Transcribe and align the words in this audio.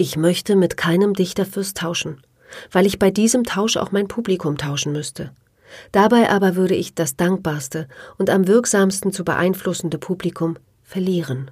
Ich 0.00 0.16
möchte 0.16 0.56
mit 0.56 0.78
keinem 0.78 1.12
Dichterfürst 1.12 1.76
tauschen, 1.76 2.22
weil 2.72 2.86
ich 2.86 2.98
bei 2.98 3.10
diesem 3.10 3.44
Tausch 3.44 3.76
auch 3.76 3.92
mein 3.92 4.08
Publikum 4.08 4.56
tauschen 4.56 4.92
müsste. 4.92 5.30
Dabei 5.92 6.30
aber 6.30 6.56
würde 6.56 6.74
ich 6.74 6.94
das 6.94 7.16
dankbarste 7.16 7.86
und 8.16 8.30
am 8.30 8.48
wirksamsten 8.48 9.12
zu 9.12 9.24
beeinflussende 9.26 9.98
Publikum 9.98 10.56
verlieren. 10.82 11.50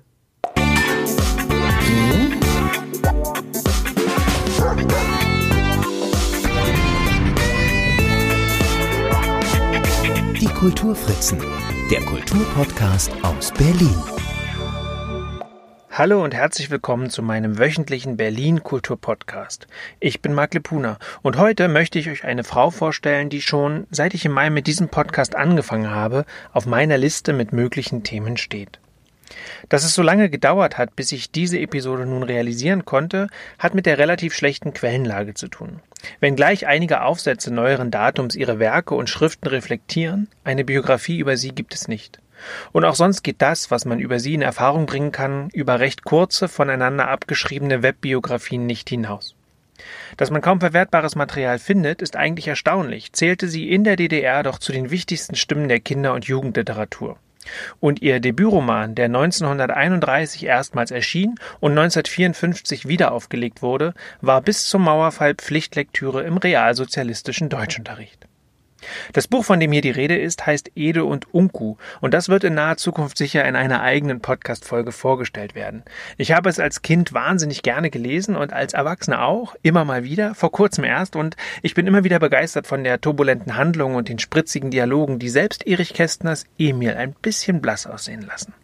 Die 10.40 10.46
Kulturfritzen, 10.58 11.38
der 11.90 12.00
Kulturpodcast 12.00 13.12
aus 13.22 13.52
Berlin. 13.52 13.94
Hallo 15.98 16.22
und 16.22 16.32
herzlich 16.32 16.70
willkommen 16.70 17.10
zu 17.10 17.24
meinem 17.24 17.58
wöchentlichen 17.58 18.16
Berlin 18.16 18.62
Kulturpodcast. 18.62 19.66
Ich 19.98 20.22
bin 20.22 20.32
Marc 20.32 20.54
Lepuna 20.54 20.96
und 21.22 21.36
heute 21.39 21.66
möchte 21.66 21.98
ich 21.98 22.08
euch 22.08 22.22
eine 22.22 22.44
Frau 22.44 22.70
vorstellen, 22.70 23.30
die 23.30 23.43
schon 23.43 23.89
seit 23.90 24.14
ich 24.14 24.25
im 24.25 24.30
Mai 24.30 24.48
mit 24.48 24.68
diesem 24.68 24.90
Podcast 24.90 25.34
angefangen 25.34 25.90
habe, 25.90 26.25
auf 26.53 26.66
meiner 26.66 26.98
Liste 26.98 27.32
mit 27.32 27.53
möglichen 27.53 28.04
Themen 28.04 28.36
steht. 28.36 28.79
Dass 29.68 29.84
es 29.84 29.96
so 29.96 30.03
lange 30.03 30.30
gedauert 30.30 30.79
hat, 30.79 30.94
bis 30.94 31.11
ich 31.11 31.32
diese 31.32 31.58
Episode 31.58 32.06
nun 32.06 32.22
realisieren 32.22 32.84
konnte, 32.84 33.27
hat 33.58 33.75
mit 33.75 33.84
der 33.84 33.98
relativ 33.98 34.34
schlechten 34.34 34.72
Quellenlage 34.75 35.34
zu 35.34 35.48
tun. 35.48 35.80
Wenngleich 36.20 36.69
einige 36.69 37.03
Aufsätze 37.03 37.53
neueren 37.53 37.91
Datums 37.91 38.36
ihre 38.36 38.61
Werke 38.61 38.94
und 38.94 39.11
Schriften 39.11 39.48
reflektieren, 39.48 40.28
eine 40.44 40.64
Biografie 40.64 41.19
über 41.19 41.36
sie 41.36 41.50
gibt 41.50 41.75
es 41.75 41.89
nicht. 41.89 42.20
Und 42.72 42.84
auch 42.84 42.94
sonst 42.94 43.22
geht 43.22 43.42
das, 43.42 43.70
was 43.70 43.84
man 43.84 43.98
über 43.98 44.20
sie 44.20 44.34
in 44.34 44.42
Erfahrung 44.42 44.86
bringen 44.86 45.12
kann, 45.12 45.48
über 45.52 45.80
recht 45.80 46.05
kurze, 46.05 46.48
voneinander 46.48 47.08
abgeschriebene 47.08 47.83
Webbiografien 47.83 48.66
nicht 48.66 48.88
hinaus. 48.88 49.34
Dass 50.16 50.30
man 50.30 50.41
kaum 50.41 50.61
verwertbares 50.61 51.14
Material 51.14 51.58
findet, 51.58 52.02
ist 52.02 52.17
eigentlich 52.17 52.48
erstaunlich, 52.48 53.12
zählte 53.12 53.48
sie 53.48 53.70
in 53.70 53.84
der 53.84 53.97
DDR 53.97 54.42
doch 54.42 54.58
zu 54.58 54.72
den 54.72 54.91
wichtigsten 54.91 55.36
Stimmen 55.36 55.69
der 55.69 55.80
Kinder- 55.80 56.14
und 56.14 56.27
Jugendliteratur. 56.27 57.19
Und 57.80 58.03
ihr 58.03 58.20
Debütroman, 58.20 58.95
der 58.95 59.06
1931 59.06 60.45
erstmals 60.45 60.91
erschien 60.91 61.36
und 61.61 61.73
1954 61.73 62.89
wieder 62.89 63.12
aufgelegt 63.12 63.62
wurde, 63.62 63.95
war 64.20 64.42
bis 64.42 64.67
zum 64.67 64.83
Mauerfall 64.83 65.34
Pflichtlektüre 65.34 66.25
im 66.25 66.36
realsozialistischen 66.36 67.48
Deutschunterricht. 67.48 68.28
Das 69.12 69.28
Buch, 69.28 69.44
von 69.44 69.61
dem 69.61 69.72
hier 69.72 69.81
die 69.81 69.91
Rede 69.91 70.17
ist, 70.17 70.47
heißt 70.47 70.72
Ede 70.75 71.05
und 71.05 71.33
Unku 71.33 71.77
und 72.00 72.14
das 72.14 72.28
wird 72.28 72.44
in 72.44 72.55
naher 72.55 72.77
Zukunft 72.77 73.19
sicher 73.19 73.45
in 73.45 73.56
einer 73.56 73.83
eigenen 73.83 74.20
Podcast-Folge 74.20 74.92
vorgestellt 74.92 75.55
werden. 75.55 75.83
Ich 76.17 76.33
habe 76.33 76.48
es 76.48 76.58
als 76.58 76.83
Kind 76.83 77.12
wahnsinnig 77.12 77.62
gerne 77.62 77.91
gelesen 77.91 78.36
und 78.36 78.53
als 78.53 78.75
Erwachsener 78.75 79.25
auch, 79.25 79.55
immer 79.62 79.84
mal 79.84 80.05
wieder, 80.05 80.34
vor 80.34 80.53
kurzem 80.53 80.84
erst 80.84 81.17
und 81.17 81.36
ich 81.62 81.75
bin 81.75 81.86
immer 81.86 82.05
wieder 82.05 82.19
begeistert 82.19 82.67
von 82.67 82.84
der 82.84 83.00
turbulenten 83.00 83.56
Handlung 83.56 83.95
und 83.95 84.08
den 84.08 84.19
spritzigen 84.19 84.70
Dialogen, 84.70 85.19
die 85.19 85.28
selbst 85.28 85.67
Erich 85.67 85.95
Kästners 85.95 86.45
Emil 86.58 86.95
ein 86.95 87.12
bisschen 87.12 87.61
blass 87.61 87.86
aussehen 87.86 88.23
lassen. 88.23 88.55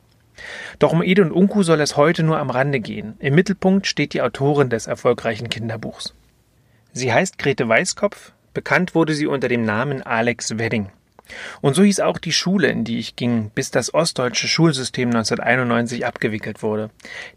Doch 0.79 0.93
um 0.93 1.03
Ede 1.03 1.23
und 1.23 1.33
Unku 1.33 1.63
soll 1.63 1.81
es 1.81 1.97
heute 1.97 2.23
nur 2.23 2.39
am 2.39 2.51
Rande 2.51 2.81
gehen. 2.81 3.15
Im 3.19 3.35
Mittelpunkt 3.35 3.87
steht 3.87 4.13
die 4.13 4.23
Autorin 4.23 4.69
des 4.69 4.87
erfolgreichen 4.87 5.49
Kinderbuchs. 5.49 6.15
Sie 6.93 7.13
heißt 7.13 7.39
Grete 7.39 7.69
Weißkopf, 7.69 8.33
Bekannt 8.55 8.95
wurde 8.95 9.15
sie 9.15 9.27
unter 9.27 9.49
dem 9.49 9.65
Namen 9.65 10.03
Alex 10.03 10.59
Wedding. 10.59 10.91
Und 11.61 11.75
so 11.75 11.83
hieß 11.83 12.01
auch 12.01 12.19
die 12.19 12.33
Schule, 12.33 12.69
in 12.69 12.85
die 12.85 12.99
ich 12.99 13.17
ging, 13.17 13.51
bis 13.55 13.71
das 13.71 13.95
ostdeutsche 13.95 14.47
Schulsystem 14.47 15.09
1991 15.09 16.07
abgewickelt 16.07 16.63
wurde. 16.63 16.91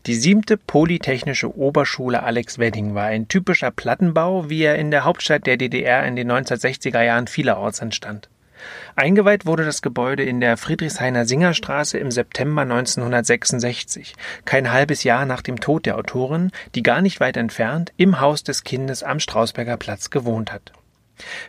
Die 0.05 0.15
siebte 0.15 0.57
Polytechnische 0.57 1.57
Oberschule 1.57 2.23
Alex 2.23 2.59
Wedding 2.59 2.95
war 2.95 3.05
ein 3.05 3.27
typischer 3.27 3.71
Plattenbau, 3.71 4.49
wie 4.49 4.63
er 4.63 4.75
in 4.75 4.91
der 4.91 5.05
Hauptstadt 5.05 5.45
der 5.45 5.57
DDR 5.57 6.05
in 6.05 6.15
den 6.15 6.31
1960er 6.31 7.01
Jahren 7.01 7.27
vielerorts 7.27 7.79
entstand. 7.79 8.29
Eingeweiht 8.95 9.45
wurde 9.45 9.63
das 9.63 9.81
Gebäude 9.81 10.23
in 10.23 10.41
der 10.41 10.57
Friedrichshainer 10.57 11.25
Singerstraße 11.25 11.97
im 11.99 12.11
September 12.11 12.63
1966, 12.63 14.15
kein 14.45 14.71
halbes 14.71 15.03
Jahr 15.03 15.25
nach 15.25 15.43
dem 15.43 15.59
Tod 15.59 15.85
der 15.85 15.97
Autorin, 15.97 16.51
die 16.75 16.83
gar 16.83 17.01
nicht 17.01 17.19
weit 17.19 17.37
entfernt 17.37 17.93
im 17.97 18.19
Haus 18.19 18.43
des 18.43 18.63
Kindes 18.63 19.03
am 19.03 19.19
Strausberger 19.19 19.77
Platz 19.77 20.09
gewohnt 20.09 20.51
hat. 20.51 20.73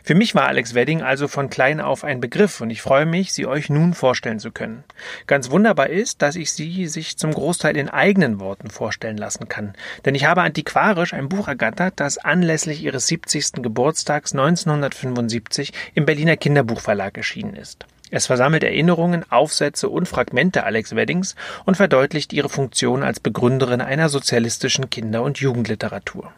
Für 0.03 0.15
mich 0.15 0.35
war 0.35 0.47
Alex 0.47 0.73
Wedding 0.73 1.01
also 1.01 1.27
von 1.27 1.49
klein 1.49 1.79
auf 1.81 2.03
ein 2.03 2.19
Begriff 2.19 2.61
und 2.61 2.69
ich 2.69 2.81
freue 2.81 3.05
mich, 3.05 3.33
sie 3.33 3.45
euch 3.45 3.69
nun 3.69 3.93
vorstellen 3.93 4.39
zu 4.39 4.51
können. 4.51 4.83
Ganz 5.27 5.51
wunderbar 5.51 5.89
ist, 5.89 6.21
dass 6.21 6.35
ich 6.35 6.51
sie 6.51 6.87
sich 6.87 7.17
zum 7.17 7.33
Großteil 7.33 7.77
in 7.77 7.89
eigenen 7.89 8.39
Worten 8.39 8.69
vorstellen 8.69 9.17
lassen 9.17 9.47
kann, 9.47 9.73
denn 10.05 10.15
ich 10.15 10.25
habe 10.25 10.41
antiquarisch 10.41 11.13
ein 11.13 11.29
Buch 11.29 11.47
ergattert, 11.47 11.93
das 11.97 12.17
anlässlich 12.17 12.83
ihres 12.83 13.07
70. 13.07 13.61
Geburtstags 13.63 14.33
1975 14.33 15.73
im 15.93 16.05
Berliner 16.05 16.37
Kinderbuchverlag 16.37 17.17
erschienen 17.17 17.55
ist. 17.55 17.85
Es 18.11 18.25
versammelt 18.25 18.63
Erinnerungen, 18.63 19.23
Aufsätze 19.31 19.87
und 19.87 20.07
Fragmente 20.07 20.63
Alex 20.63 20.95
Weddings 20.95 21.35
und 21.65 21.77
verdeutlicht 21.77 22.33
ihre 22.33 22.49
Funktion 22.49 23.03
als 23.03 23.19
Begründerin 23.19 23.81
einer 23.81 24.09
sozialistischen 24.09 24.89
Kinder- 24.89 25.21
und 25.21 25.37
Jugendliteratur. 25.39 26.33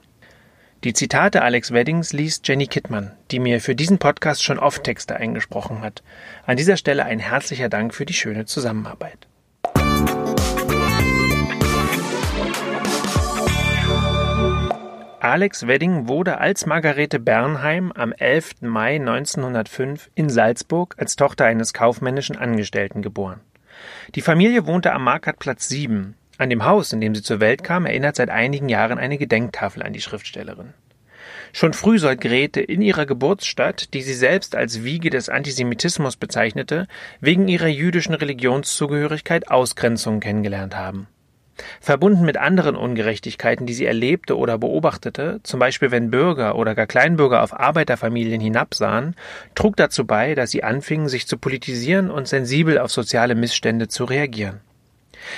Die 0.84 0.94
Zitate 0.94 1.44
Alex 1.44 1.72
Weddings 1.72 2.12
liest 2.12 2.48
Jenny 2.48 2.66
Kittmann, 2.66 3.12
die 3.30 3.38
mir 3.38 3.62
für 3.62 3.76
diesen 3.76 4.00
Podcast 4.00 4.44
schon 4.44 4.58
oft 4.58 4.84
Texte 4.84 5.16
eingesprochen 5.16 5.82
hat. 5.82 6.02
An 6.48 6.58
dieser 6.58 6.76
Stelle 6.76 7.06
ein 7.06 7.20
herzlicher 7.20 7.70
Dank 7.70 7.94
für 7.94 8.08
die 8.08 8.16
schöne 8.16 8.46
Zusammenarbeit. 8.46 9.28
Alex 15.20 15.68
Wedding 15.68 16.08
wurde 16.08 16.40
als 16.40 16.66
Margarete 16.66 17.20
Bernheim 17.20 17.92
am 17.92 18.12
11. 18.12 18.62
Mai 18.62 18.96
1905 18.96 20.10
in 20.16 20.32
Salzburg 20.32 20.96
als 20.98 21.16
Tochter 21.16 21.46
eines 21.46 21.74
kaufmännischen 21.74 22.38
Angestellten 22.38 23.04
geboren. 23.04 23.40
Die 24.16 24.22
Familie 24.22 24.66
wohnte 24.66 24.94
am 24.94 25.04
Markatplatz 25.04 25.70
7, 25.70 26.16
an 26.42 26.50
dem 26.50 26.66
Haus, 26.66 26.92
in 26.92 27.00
dem 27.02 27.16
sie 27.16 27.22
zur 27.22 27.40
Welt 27.40 27.64
kam, 27.64 27.86
erinnert 27.86 28.16
seit 28.16 28.30
einigen 28.30 28.68
Jahren 28.68 28.98
eine 28.98 29.18
Gedenktafel 29.18 29.84
an 29.84 29.94
die 29.94 30.02
Schriftstellerin. 30.02 30.74
Schon 31.54 31.74
früh 31.74 32.00
soll 32.00 32.16
Grete 32.16 32.62
in 32.62 32.82
ihrer 32.82 33.06
Geburtsstadt, 33.06 33.94
die 33.94 34.02
sie 34.02 34.14
selbst 34.14 34.56
als 34.56 34.84
Wiege 34.84 35.10
des 35.10 35.30
Antisemitismus 35.30 36.16
bezeichnete, 36.16 36.88
wegen 37.20 37.48
ihrer 37.48 37.68
jüdischen 37.68 38.16
Religionszugehörigkeit 38.16 39.52
Ausgrenzung 39.52 40.20
kennengelernt 40.20 40.76
haben. 40.76 41.08
Verbunden 41.80 42.26
mit 42.26 42.38
anderen 42.38 42.76
Ungerechtigkeiten, 42.76 43.66
die 43.66 43.74
sie 43.74 43.86
erlebte 43.86 44.38
oder 44.38 44.58
beobachtete, 44.58 45.42
zum 45.44 45.60
Beispiel 45.60 45.92
wenn 45.92 46.10
Bürger 46.10 46.56
oder 46.56 46.74
gar 46.74 46.88
Kleinbürger 46.88 47.44
auf 47.44 47.60
Arbeiterfamilien 47.60 48.42
hinabsahen, 48.42 49.16
trug 49.54 49.76
dazu 49.76 50.06
bei, 50.06 50.34
dass 50.34 50.52
sie 50.52 50.64
anfingen, 50.64 51.10
sich 51.10 51.28
zu 51.28 51.38
politisieren 51.38 52.10
und 52.10 52.28
sensibel 52.28 52.80
auf 52.80 52.92
soziale 52.92 53.36
Missstände 53.36 53.90
zu 53.90 54.06
reagieren. 54.06 54.62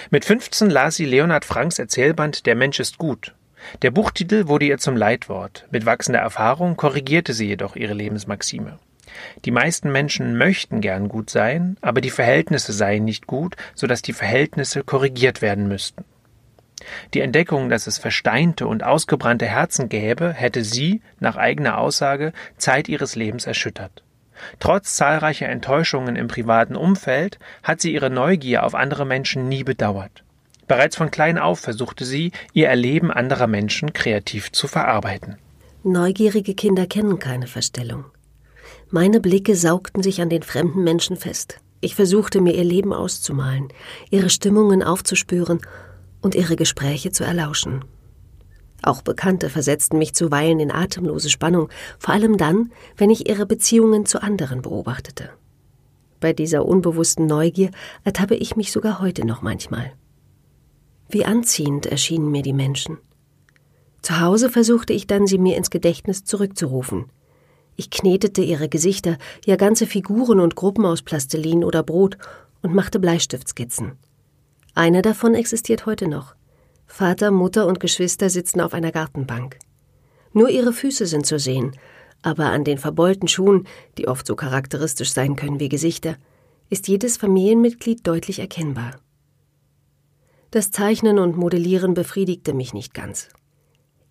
Mit 0.10 0.26
15 0.26 0.70
las 0.70 0.96
sie 0.96 1.06
Leonhard 1.06 1.46
Franks 1.46 1.80
Erzählband 1.80 2.46
Der 2.46 2.56
Mensch 2.56 2.80
ist 2.80 2.98
gut. 2.98 3.34
Der 3.82 3.92
Buchtitel 3.92 4.48
wurde 4.48 4.66
ihr 4.66 4.78
zum 4.78 4.98
Leitwort. 4.98 5.68
Mit 5.72 5.86
wachsender 5.86 6.20
Erfahrung 6.20 6.76
korrigierte 6.76 7.34
sie 7.34 7.48
jedoch 7.48 7.76
ihre 7.76 7.94
Lebensmaxime. 7.94 8.80
Die 9.46 9.52
meisten 9.52 9.92
Menschen 9.92 10.38
möchten 10.38 10.82
gern 10.82 11.08
gut 11.08 11.30
sein, 11.30 11.78
aber 11.82 12.02
die 12.02 12.10
Verhältnisse 12.10 12.74
seien 12.74 13.06
nicht 13.06 13.28
gut, 13.28 13.56
so 13.76 13.88
dass 13.88 14.02
die 14.02 14.14
Verhältnisse 14.14 14.84
korrigiert 14.84 15.42
werden 15.42 15.68
müssten. 15.68 16.04
Die 17.14 17.22
Entdeckung, 17.22 17.70
dass 17.70 17.88
es 17.88 17.98
versteinte 17.98 18.68
und 18.68 18.84
ausgebrannte 18.84 19.46
Herzen 19.46 19.88
gäbe, 19.88 20.34
hätte 20.34 20.64
sie, 20.64 21.02
nach 21.20 21.38
eigener 21.38 21.78
Aussage, 21.78 22.34
Zeit 22.58 22.90
ihres 22.90 23.16
Lebens 23.16 23.46
erschüttert. 23.46 24.03
Trotz 24.60 24.96
zahlreicher 24.96 25.50
Enttäuschungen 25.50 26.16
im 26.16 26.28
privaten 26.28 26.76
Umfeld 26.76 27.40
hat 27.64 27.82
sie 27.82 27.94
ihre 27.94 28.10
Neugier 28.10 28.64
auf 28.64 28.76
andere 28.76 29.06
Menschen 29.06 29.48
nie 29.50 29.64
bedauert. 29.64 30.24
Bereits 30.68 30.96
von 30.96 31.12
klein 31.12 31.38
auf 31.38 31.60
versuchte 31.60 32.06
sie, 32.06 32.32
ihr 32.54 32.68
Erleben 32.68 33.12
anderer 33.12 33.48
Menschen 33.48 33.94
kreativ 33.94 34.52
zu 34.52 34.68
verarbeiten. 34.68 35.38
Neugierige 35.84 36.56
Kinder 36.56 36.88
kennen 36.88 37.20
keine 37.20 37.48
Verstellung. 37.48 38.06
Meine 38.90 39.20
Blicke 39.20 39.56
saugten 39.56 40.02
sich 40.02 40.22
an 40.22 40.30
den 40.30 40.44
fremden 40.44 40.84
Menschen 40.84 41.18
fest. 41.18 41.60
Ich 41.82 41.96
versuchte 41.96 42.40
mir 42.40 42.54
ihr 42.54 42.64
Leben 42.64 42.94
auszumalen, 42.94 43.68
ihre 44.10 44.30
Stimmungen 44.30 44.82
aufzuspüren 44.82 45.60
und 46.22 46.36
ihre 46.36 46.56
Gespräche 46.56 47.12
zu 47.12 47.26
erlauschen. 47.26 47.84
Auch 48.84 49.02
Bekannte 49.02 49.50
versetzten 49.50 49.98
mich 49.98 50.14
zuweilen 50.14 50.60
in 50.60 50.70
atemlose 50.70 51.30
Spannung, 51.30 51.70
vor 51.98 52.14
allem 52.14 52.38
dann, 52.38 52.72
wenn 52.98 53.10
ich 53.10 53.30
ihre 53.30 53.46
Beziehungen 53.46 54.06
zu 54.06 54.22
anderen 54.22 54.62
beobachtete. 54.62 55.30
Bei 56.20 56.34
dieser 56.34 56.66
unbewussten 56.66 57.26
Neugier 57.26 57.72
ertappe 58.04 58.36
ich 58.36 58.58
mich 58.58 58.72
sogar 58.74 59.00
heute 59.00 59.26
noch 59.26 59.42
manchmal. 59.42 59.94
Wie 61.10 61.26
anziehend 61.26 61.86
erschienen 61.86 62.30
mir 62.30 62.42
die 62.42 62.54
Menschen. 62.54 62.98
Zu 64.02 64.20
Hause 64.20 64.50
versuchte 64.50 64.92
ich 64.92 65.08
dann, 65.08 65.28
sie 65.28 65.38
mir 65.38 65.56
ins 65.56 65.70
Gedächtnis 65.70 66.26
zurückzurufen. 66.26 67.06
Ich 67.78 67.90
knetete 67.90 68.42
ihre 68.42 68.68
Gesichter, 68.68 69.18
ja 69.46 69.56
ganze 69.56 69.88
Figuren 69.88 70.42
und 70.42 70.56
Gruppen 70.56 70.86
aus 70.86 71.02
Plastilin 71.02 71.64
oder 71.64 71.84
Brot 71.84 72.18
und 72.62 72.76
machte 72.76 73.00
Bleistiftskizzen. 73.00 73.94
Eine 74.76 75.02
davon 75.02 75.36
existiert 75.36 75.86
heute 75.86 76.10
noch. 76.10 76.36
Vater, 76.96 77.32
Mutter 77.32 77.66
und 77.66 77.80
Geschwister 77.80 78.30
sitzen 78.30 78.62
auf 78.62 78.76
einer 78.76 78.92
Gartenbank. 78.92 79.58
Nur 80.32 80.52
ihre 80.52 80.72
Füße 80.72 81.08
sind 81.08 81.26
zu 81.26 81.40
sehen, 81.40 81.76
aber 82.22 82.52
an 82.52 82.64
den 82.64 82.78
verbeulten 82.78 83.28
Schuhen, 83.28 83.66
die 83.98 84.08
oft 84.08 84.28
so 84.28 84.36
charakteristisch 84.36 85.12
sein 85.12 85.36
können 85.36 85.60
wie 85.60 85.70
Gesichter, 85.70 86.18
ist 86.70 86.88
jedes 86.88 87.18
Familienmitglied 87.18 88.06
deutlich 88.06 88.38
erkennbar. 88.38 88.92
Das 90.52 90.70
Zeichnen 90.70 91.18
und 91.18 91.36
Modellieren 91.36 91.96
befriedigte 91.96 92.54
mich 92.54 92.76
nicht 92.76 92.94
ganz. 92.94 93.30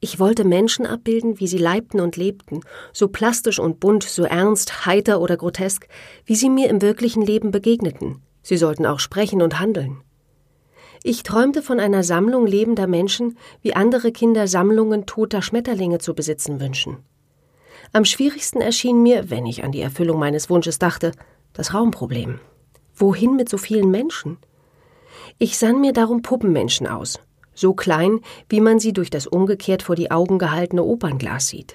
Ich 0.00 0.18
wollte 0.18 0.42
Menschen 0.42 0.84
abbilden, 0.84 1.38
wie 1.38 1.46
sie 1.46 1.58
leibten 1.58 2.00
und 2.00 2.16
lebten, 2.16 2.62
so 2.92 3.06
plastisch 3.06 3.60
und 3.60 3.78
bunt, 3.78 4.02
so 4.02 4.24
ernst, 4.24 4.86
heiter 4.86 5.20
oder 5.20 5.36
grotesk, 5.36 5.86
wie 6.24 6.34
sie 6.34 6.50
mir 6.50 6.68
im 6.68 6.82
wirklichen 6.82 7.22
Leben 7.22 7.52
begegneten. 7.52 8.22
Sie 8.42 8.56
sollten 8.56 8.86
auch 8.86 8.98
sprechen 8.98 9.40
und 9.40 9.60
handeln. 9.60 10.02
Ich 11.04 11.24
träumte 11.24 11.62
von 11.62 11.80
einer 11.80 12.04
Sammlung 12.04 12.46
lebender 12.46 12.86
Menschen, 12.86 13.36
wie 13.60 13.74
andere 13.74 14.12
Kinder 14.12 14.46
Sammlungen 14.46 15.04
toter 15.06 15.42
Schmetterlinge 15.42 15.98
zu 15.98 16.14
besitzen 16.14 16.60
wünschen. 16.60 16.98
Am 17.92 18.04
schwierigsten 18.04 18.60
erschien 18.60 19.02
mir, 19.02 19.28
wenn 19.28 19.44
ich 19.44 19.64
an 19.64 19.72
die 19.72 19.80
Erfüllung 19.80 20.18
meines 20.18 20.48
Wunsches 20.48 20.78
dachte, 20.78 21.12
das 21.52 21.74
Raumproblem. 21.74 22.38
Wohin 22.94 23.36
mit 23.36 23.48
so 23.48 23.58
vielen 23.58 23.90
Menschen? 23.90 24.38
Ich 25.38 25.58
sann 25.58 25.80
mir 25.80 25.92
darum 25.92 26.22
Puppenmenschen 26.22 26.86
aus, 26.86 27.18
so 27.52 27.74
klein, 27.74 28.20
wie 28.48 28.60
man 28.60 28.78
sie 28.78 28.92
durch 28.92 29.10
das 29.10 29.26
umgekehrt 29.26 29.82
vor 29.82 29.96
die 29.96 30.10
Augen 30.10 30.38
gehaltene 30.38 30.84
Opernglas 30.84 31.48
sieht. 31.48 31.74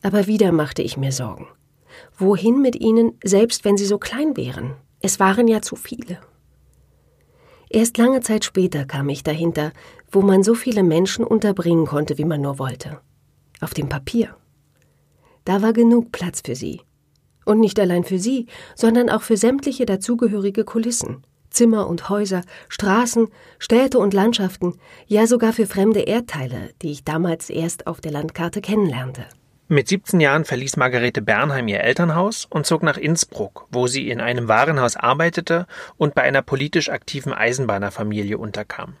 Aber 0.00 0.26
wieder 0.28 0.52
machte 0.52 0.82
ich 0.82 0.96
mir 0.96 1.12
Sorgen. 1.12 1.48
Wohin 2.16 2.62
mit 2.62 2.76
ihnen, 2.76 3.18
selbst 3.24 3.64
wenn 3.64 3.76
sie 3.76 3.86
so 3.86 3.98
klein 3.98 4.36
wären? 4.36 4.74
Es 5.00 5.18
waren 5.18 5.48
ja 5.48 5.60
zu 5.60 5.74
viele. 5.74 6.20
Erst 7.70 7.98
lange 7.98 8.20
Zeit 8.20 8.44
später 8.44 8.84
kam 8.84 9.08
ich 9.08 9.22
dahinter, 9.22 9.72
wo 10.10 10.22
man 10.22 10.42
so 10.42 10.54
viele 10.54 10.82
Menschen 10.82 11.24
unterbringen 11.24 11.86
konnte, 11.86 12.16
wie 12.18 12.24
man 12.24 12.40
nur 12.40 12.58
wollte. 12.58 13.00
Auf 13.60 13.74
dem 13.74 13.88
Papier. 13.88 14.36
Da 15.44 15.62
war 15.62 15.72
genug 15.72 16.12
Platz 16.12 16.42
für 16.44 16.54
sie. 16.54 16.80
Und 17.44 17.60
nicht 17.60 17.78
allein 17.80 18.04
für 18.04 18.18
sie, 18.18 18.46
sondern 18.74 19.08
auch 19.10 19.22
für 19.22 19.36
sämtliche 19.36 19.86
dazugehörige 19.86 20.64
Kulissen. 20.64 21.24
Zimmer 21.50 21.88
und 21.88 22.08
Häuser, 22.08 22.42
Straßen, 22.68 23.28
Städte 23.58 23.98
und 23.98 24.12
Landschaften, 24.12 24.74
ja 25.06 25.26
sogar 25.26 25.52
für 25.52 25.66
fremde 25.66 26.00
Erdteile, 26.00 26.70
die 26.82 26.90
ich 26.90 27.04
damals 27.04 27.48
erst 27.50 27.86
auf 27.86 28.00
der 28.00 28.12
Landkarte 28.12 28.60
kennenlernte. 28.60 29.24
Mit 29.70 29.86
17 29.88 30.18
Jahren 30.20 30.46
verließ 30.46 30.78
Margarete 30.78 31.20
Bernheim 31.20 31.68
ihr 31.68 31.80
Elternhaus 31.80 32.46
und 32.48 32.64
zog 32.64 32.82
nach 32.82 32.96
Innsbruck, 32.96 33.66
wo 33.70 33.86
sie 33.86 34.08
in 34.08 34.18
einem 34.18 34.48
Warenhaus 34.48 34.96
arbeitete 34.96 35.66
und 35.98 36.14
bei 36.14 36.22
einer 36.22 36.40
politisch 36.40 36.88
aktiven 36.88 37.34
Eisenbahnerfamilie 37.34 38.38
unterkam. 38.38 38.96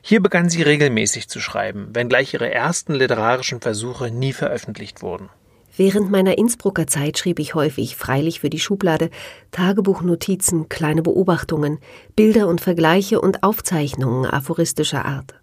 Hier 0.00 0.22
begann 0.22 0.48
sie 0.48 0.62
regelmäßig 0.62 1.28
zu 1.28 1.38
schreiben, 1.38 1.90
wenngleich 1.92 2.32
ihre 2.32 2.50
ersten 2.50 2.94
literarischen 2.94 3.60
Versuche 3.60 4.10
nie 4.10 4.32
veröffentlicht 4.32 5.02
wurden. 5.02 5.28
Während 5.76 6.10
meiner 6.10 6.38
Innsbrucker 6.38 6.86
Zeit 6.86 7.18
schrieb 7.18 7.38
ich 7.38 7.54
häufig, 7.54 7.96
freilich 7.96 8.40
für 8.40 8.48
die 8.48 8.58
Schublade, 8.58 9.10
Tagebuchnotizen, 9.50 10.70
kleine 10.70 11.02
Beobachtungen, 11.02 11.78
Bilder 12.16 12.48
und 12.48 12.62
Vergleiche 12.62 13.20
und 13.20 13.42
Aufzeichnungen 13.42 14.24
aphoristischer 14.24 15.04
Art. 15.04 15.34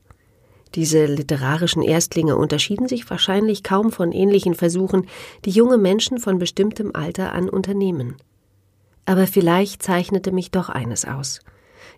Diese 0.75 1.05
literarischen 1.05 1.83
Erstlinge 1.83 2.35
unterschieden 2.35 2.87
sich 2.87 3.07
wahrscheinlich 3.09 3.61
kaum 3.61 3.91
von 3.91 4.11
ähnlichen 4.11 4.55
Versuchen, 4.55 5.07
die 5.45 5.51
junge 5.51 5.77
Menschen 5.77 6.17
von 6.17 6.39
bestimmtem 6.39 6.95
Alter 6.95 7.33
an 7.33 7.47
unternehmen. 7.47 8.17
Aber 9.05 9.27
vielleicht 9.27 9.83
zeichnete 9.83 10.31
mich 10.31 10.49
doch 10.49 10.69
eines 10.69 11.05
aus. 11.05 11.41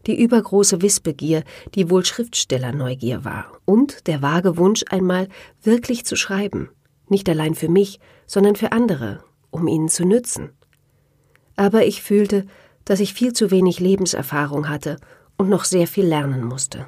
Die 0.07 0.19
übergroße 0.21 0.81
Wissbegier, 0.81 1.43
die 1.73 1.89
wohl 1.89 2.03
Schriftstellerneugier 2.03 3.23
war, 3.23 3.51
und 3.63 4.07
der 4.07 4.21
vage 4.21 4.57
Wunsch, 4.57 4.83
einmal 4.89 5.29
wirklich 5.63 6.05
zu 6.05 6.15
schreiben, 6.15 6.69
nicht 7.07 7.29
allein 7.29 7.55
für 7.55 7.69
mich, 7.69 7.99
sondern 8.25 8.55
für 8.55 8.71
andere, 8.71 9.23
um 9.51 9.67
ihnen 9.67 9.89
zu 9.89 10.05
nützen. 10.05 10.51
Aber 11.55 11.85
ich 11.85 12.01
fühlte, 12.01 12.45
dass 12.83 12.99
ich 12.99 13.13
viel 13.13 13.33
zu 13.33 13.51
wenig 13.51 13.79
Lebenserfahrung 13.79 14.67
hatte 14.67 14.97
und 15.37 15.49
noch 15.49 15.63
sehr 15.63 15.87
viel 15.87 16.05
lernen 16.05 16.43
musste. 16.43 16.87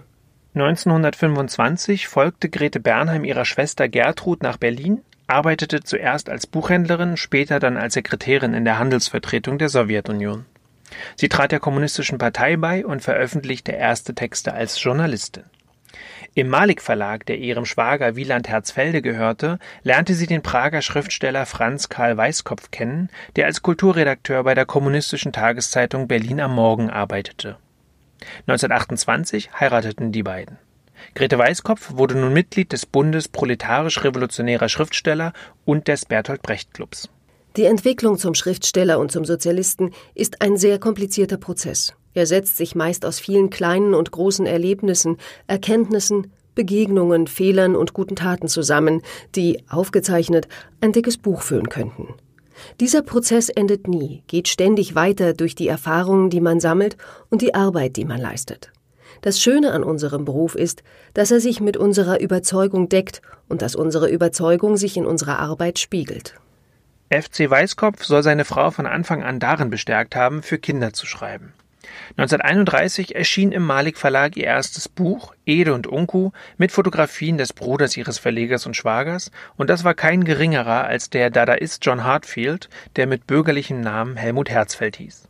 1925 0.60 2.08
folgte 2.08 2.50
Grete 2.50 2.80
Bernheim 2.80 3.24
ihrer 3.24 3.46
Schwester 3.46 3.88
Gertrud 3.88 4.42
nach 4.42 4.58
Berlin, 4.58 5.04
arbeitete 5.28 5.84
zuerst 5.84 6.30
als 6.30 6.48
Buchhändlerin, 6.48 7.16
später 7.16 7.60
dann 7.60 7.78
als 7.78 7.94
Sekretärin 7.94 8.54
in 8.54 8.66
der 8.66 8.80
Handelsvertretung 8.80 9.60
der 9.60 9.70
Sowjetunion. 9.70 10.46
Sie 11.16 11.30
trat 11.30 11.52
der 11.52 11.60
Kommunistischen 11.60 12.18
Partei 12.18 12.58
bei 12.58 12.86
und 12.86 13.04
veröffentlichte 13.04 13.72
erste 13.72 14.16
Texte 14.16 14.54
als 14.54 14.82
Journalistin. 14.82 15.44
Im 16.34 16.50
Malik 16.50 16.82
Verlag, 16.82 17.26
der 17.26 17.38
ihrem 17.38 17.66
Schwager 17.66 18.16
Wieland 18.16 18.48
Herzfelde 18.48 19.02
gehörte, 19.02 19.60
lernte 19.84 20.14
sie 20.14 20.28
den 20.28 20.44
Prager 20.44 20.82
Schriftsteller 20.82 21.46
Franz 21.46 21.90
Karl 21.90 22.18
Weißkopf 22.18 22.72
kennen, 22.72 23.10
der 23.36 23.46
als 23.46 23.62
Kulturredakteur 23.62 24.44
bei 24.44 24.54
der 24.54 24.66
kommunistischen 24.66 25.34
Tageszeitung 25.34 26.08
Berlin 26.08 26.40
am 26.40 26.56
Morgen 26.56 26.90
arbeitete. 26.90 27.58
1928 28.48 29.52
heirateten 29.60 30.12
die 30.12 30.24
beiden. 30.24 30.58
Grete 31.14 31.38
Weißkopf 31.38 31.94
wurde 31.96 32.18
nun 32.18 32.34
Mitglied 32.34 32.72
des 32.72 32.86
Bundes 32.86 33.28
proletarisch-revolutionärer 33.28 34.70
Schriftsteller 34.70 35.34
und 35.66 35.88
des 35.88 36.06
Bertolt 36.06 36.42
Brecht 36.42 36.74
Clubs. 36.74 37.10
Die 37.56 37.66
Entwicklung 37.66 38.18
zum 38.18 38.36
Schriftsteller 38.36 39.00
und 39.00 39.12
zum 39.12 39.26
Sozialisten 39.26 39.92
ist 40.14 40.42
ein 40.42 40.58
sehr 40.58 40.80
komplizierter 40.80 41.38
Prozess. 41.38 41.94
Er 42.14 42.26
setzt 42.26 42.58
sich 42.58 42.76
meist 42.76 43.06
aus 43.06 43.20
vielen 43.20 43.50
kleinen 43.50 43.94
und 43.94 44.12
großen 44.12 44.46
Erlebnissen, 44.46 45.18
Erkenntnissen, 45.48 46.32
Begegnungen, 46.56 47.28
Fehlern 47.28 47.76
und 47.76 47.94
guten 47.94 48.16
Taten 48.16 48.48
zusammen, 48.48 49.02
die, 49.36 49.64
aufgezeichnet, 49.70 50.48
ein 50.82 50.92
dickes 50.92 51.18
Buch 51.18 51.42
füllen 51.42 51.70
könnten. 51.70 52.16
Dieser 52.80 53.02
Prozess 53.02 53.50
endet 53.50 53.88
nie, 53.88 54.24
geht 54.28 54.48
ständig 54.48 54.96
weiter 54.96 55.34
durch 55.34 55.56
die 55.56 55.68
Erfahrungen, 55.68 56.30
die 56.30 56.42
man 56.42 56.60
sammelt 56.60 56.98
und 57.30 57.42
die 57.42 57.56
Arbeit, 57.56 57.96
die 57.96 58.06
man 58.06 58.20
leistet. 58.20 58.72
Das 59.22 59.42
Schöne 59.42 59.72
an 59.72 59.84
unserem 59.84 60.26
Beruf 60.26 60.56
ist, 60.56 60.84
dass 61.14 61.32
er 61.32 61.40
sich 61.40 61.60
mit 61.60 61.78
unserer 61.78 62.20
Überzeugung 62.20 62.90
deckt 62.90 63.22
und 63.48 63.62
dass 63.62 63.76
unsere 63.76 64.10
Überzeugung 64.10 64.78
sich 64.78 64.98
in 64.98 65.06
unserer 65.06 65.40
Arbeit 65.40 65.80
spiegelt. 65.80 66.36
FC 67.10 67.50
Weißkopf 67.50 68.04
soll 68.04 68.22
seine 68.22 68.46
Frau 68.46 68.70
von 68.70 68.86
Anfang 68.86 69.24
an 69.24 69.40
darin 69.40 69.70
bestärkt 69.70 70.16
haben, 70.16 70.44
für 70.44 70.58
Kinder 70.58 70.94
zu 70.94 71.06
schreiben. 71.06 71.54
1931 72.18 73.16
erschien 73.16 73.52
im 73.52 73.64
Malik 73.64 73.98
Verlag 73.98 74.38
ihr 74.38 74.46
erstes 74.46 74.90
Buch 74.90 75.34
Ede 75.46 75.74
und 75.74 75.88
Unku 75.88 76.32
mit 76.58 76.72
Fotografien 76.72 77.38
des 77.38 77.54
Bruders 77.54 77.98
ihres 77.98 78.20
Verlegers 78.20 78.66
und 78.66 78.76
Schwagers, 78.76 79.32
und 79.56 79.70
das 79.70 79.84
war 79.84 79.94
kein 79.94 80.24
geringerer 80.24 80.86
als 80.86 81.10
der 81.10 81.30
Dadaist 81.30 81.86
John 81.86 82.04
Hartfield, 82.04 82.70
der 82.96 83.08
mit 83.08 83.28
bürgerlichem 83.28 83.82
Namen 83.82 84.18
Helmut 84.18 84.50
Herzfeld 84.50 84.98
hieß. 84.98 85.28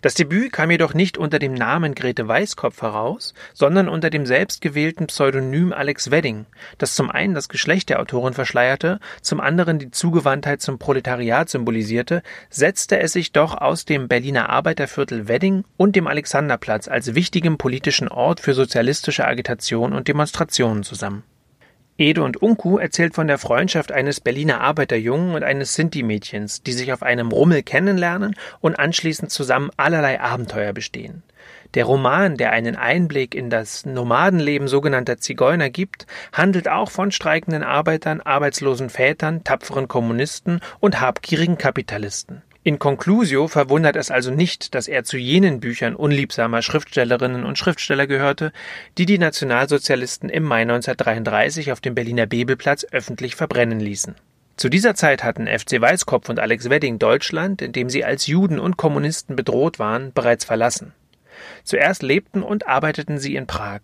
Das 0.00 0.14
Debüt 0.14 0.52
kam 0.52 0.70
jedoch 0.70 0.94
nicht 0.94 1.18
unter 1.18 1.38
dem 1.38 1.54
Namen 1.54 1.94
Grete 1.94 2.26
Weißkopf 2.26 2.82
heraus, 2.82 3.34
sondern 3.54 3.88
unter 3.88 4.10
dem 4.10 4.26
selbstgewählten 4.26 5.06
Pseudonym 5.06 5.72
Alex 5.72 6.10
Wedding, 6.10 6.46
das 6.78 6.94
zum 6.94 7.10
einen 7.10 7.34
das 7.34 7.48
Geschlecht 7.48 7.88
der 7.88 8.00
Autorin 8.00 8.34
verschleierte, 8.34 9.00
zum 9.20 9.40
anderen 9.40 9.78
die 9.78 9.90
Zugewandtheit 9.90 10.60
zum 10.60 10.78
Proletariat 10.78 11.48
symbolisierte, 11.48 12.22
setzte 12.50 12.98
es 12.98 13.12
sich 13.12 13.32
doch 13.32 13.54
aus 13.54 13.84
dem 13.84 14.08
Berliner 14.08 14.48
Arbeiterviertel 14.48 15.28
Wedding 15.28 15.64
und 15.76 15.96
dem 15.96 16.06
Alexanderplatz 16.06 16.88
als 16.88 17.14
wichtigem 17.14 17.58
politischen 17.58 18.08
Ort 18.08 18.40
für 18.40 18.54
sozialistische 18.54 19.26
Agitation 19.26 19.92
und 19.92 20.08
Demonstrationen 20.08 20.82
zusammen. 20.82 21.22
Ede 21.98 22.22
und 22.22 22.40
Unku 22.40 22.78
erzählt 22.78 23.14
von 23.14 23.26
der 23.26 23.38
Freundschaft 23.38 23.92
eines 23.92 24.20
Berliner 24.20 24.60
Arbeiterjungen 24.62 25.34
und 25.34 25.44
eines 25.44 25.74
Sinti-Mädchens, 25.74 26.62
die 26.62 26.72
sich 26.72 26.92
auf 26.92 27.02
einem 27.02 27.28
Rummel 27.28 27.62
kennenlernen 27.62 28.34
und 28.60 28.78
anschließend 28.78 29.30
zusammen 29.30 29.70
allerlei 29.76 30.20
Abenteuer 30.20 30.72
bestehen. 30.72 31.22
Der 31.74 31.84
Roman, 31.84 32.36
der 32.36 32.52
einen 32.52 32.76
Einblick 32.76 33.34
in 33.34 33.50
das 33.50 33.86
Nomadenleben 33.86 34.68
sogenannter 34.68 35.18
Zigeuner 35.18 35.70
gibt, 35.70 36.06
handelt 36.32 36.68
auch 36.68 36.90
von 36.90 37.12
streikenden 37.12 37.62
Arbeitern, 37.62 38.20
arbeitslosen 38.20 38.90
Vätern, 38.90 39.44
tapferen 39.44 39.88
Kommunisten 39.88 40.60
und 40.80 41.00
habgierigen 41.00 41.58
Kapitalisten. 41.58 42.42
In 42.64 42.78
Conclusio 42.78 43.48
verwundert 43.48 43.96
es 43.96 44.12
also 44.12 44.30
nicht, 44.30 44.76
dass 44.76 44.86
er 44.86 45.02
zu 45.02 45.16
jenen 45.16 45.58
Büchern 45.58 45.96
unliebsamer 45.96 46.62
Schriftstellerinnen 46.62 47.44
und 47.44 47.58
Schriftsteller 47.58 48.06
gehörte, 48.06 48.52
die 48.98 49.04
die 49.04 49.18
Nationalsozialisten 49.18 50.28
im 50.28 50.44
Mai 50.44 50.62
1933 50.62 51.72
auf 51.72 51.80
dem 51.80 51.96
Berliner 51.96 52.26
Bebelplatz 52.26 52.86
öffentlich 52.92 53.34
verbrennen 53.34 53.80
ließen. 53.80 54.14
Zu 54.56 54.68
dieser 54.68 54.94
Zeit 54.94 55.24
hatten 55.24 55.48
FC 55.48 55.80
Weißkopf 55.80 56.28
und 56.28 56.38
Alex 56.38 56.70
Wedding 56.70 57.00
Deutschland, 57.00 57.62
in 57.62 57.72
dem 57.72 57.90
sie 57.90 58.04
als 58.04 58.28
Juden 58.28 58.60
und 58.60 58.76
Kommunisten 58.76 59.34
bedroht 59.34 59.80
waren, 59.80 60.12
bereits 60.12 60.44
verlassen. 60.44 60.92
Zuerst 61.64 62.04
lebten 62.04 62.44
und 62.44 62.68
arbeiteten 62.68 63.18
sie 63.18 63.34
in 63.34 63.48
Prag. 63.48 63.80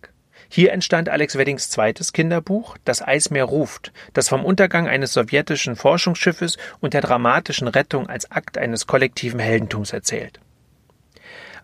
Hier 0.51 0.71
entstand 0.73 1.09
Alex 1.09 1.37
Weddings 1.37 1.69
zweites 1.69 2.11
Kinderbuch 2.11 2.75
Das 2.83 3.03
Eismeer 3.03 3.45
ruft, 3.45 3.93
das 4.13 4.29
vom 4.29 4.43
Untergang 4.43 4.87
eines 4.87 5.13
sowjetischen 5.13 5.75
Forschungsschiffes 5.75 6.57
und 6.79 6.95
der 6.95 7.01
dramatischen 7.01 7.67
Rettung 7.67 8.09
als 8.09 8.31
Akt 8.31 8.57
eines 8.57 8.87
kollektiven 8.87 9.39
Heldentums 9.39 9.93
erzählt. 9.93 10.39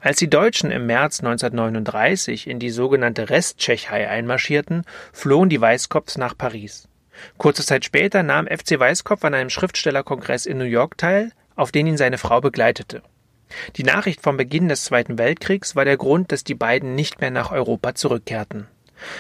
Als 0.02 0.18
die 0.18 0.30
Deutschen 0.30 0.70
im 0.70 0.86
März 0.86 1.22
1939 1.22 2.48
in 2.48 2.60
die 2.60 2.70
sogenannte 2.70 3.32
Resttschechei 3.32 4.08
einmarschierten, 4.08 4.84
flohen 5.12 5.50
die 5.50 5.60
Weißkopfs 5.60 6.20
nach 6.20 6.38
Paris. 6.38 6.88
Kurze 7.40 7.66
Zeit 7.66 7.86
später 7.86 8.22
nahm 8.22 8.46
FC 8.46 8.80
Weißkopf 8.80 9.26
an 9.26 9.34
einem 9.34 9.50
Schriftstellerkongress 9.50 10.46
in 10.46 10.60
New 10.60 10.66
York 10.66 11.00
teil, 11.00 11.32
auf 11.56 11.72
den 11.72 11.88
ihn 11.88 11.98
seine 11.98 12.20
Frau 12.20 12.40
begleitete. 12.40 13.02
Die 13.78 13.84
Nachricht 13.84 14.22
vom 14.22 14.38
Beginn 14.38 14.68
des 14.68 14.84
Zweiten 14.84 15.18
Weltkriegs 15.18 15.76
war 15.76 15.86
der 15.86 15.98
Grund, 15.98 16.32
dass 16.32 16.44
die 16.44 16.56
beiden 16.56 16.94
nicht 16.94 17.22
mehr 17.22 17.32
nach 17.32 17.52
Europa 17.52 17.96
zurückkehrten. 17.96 18.68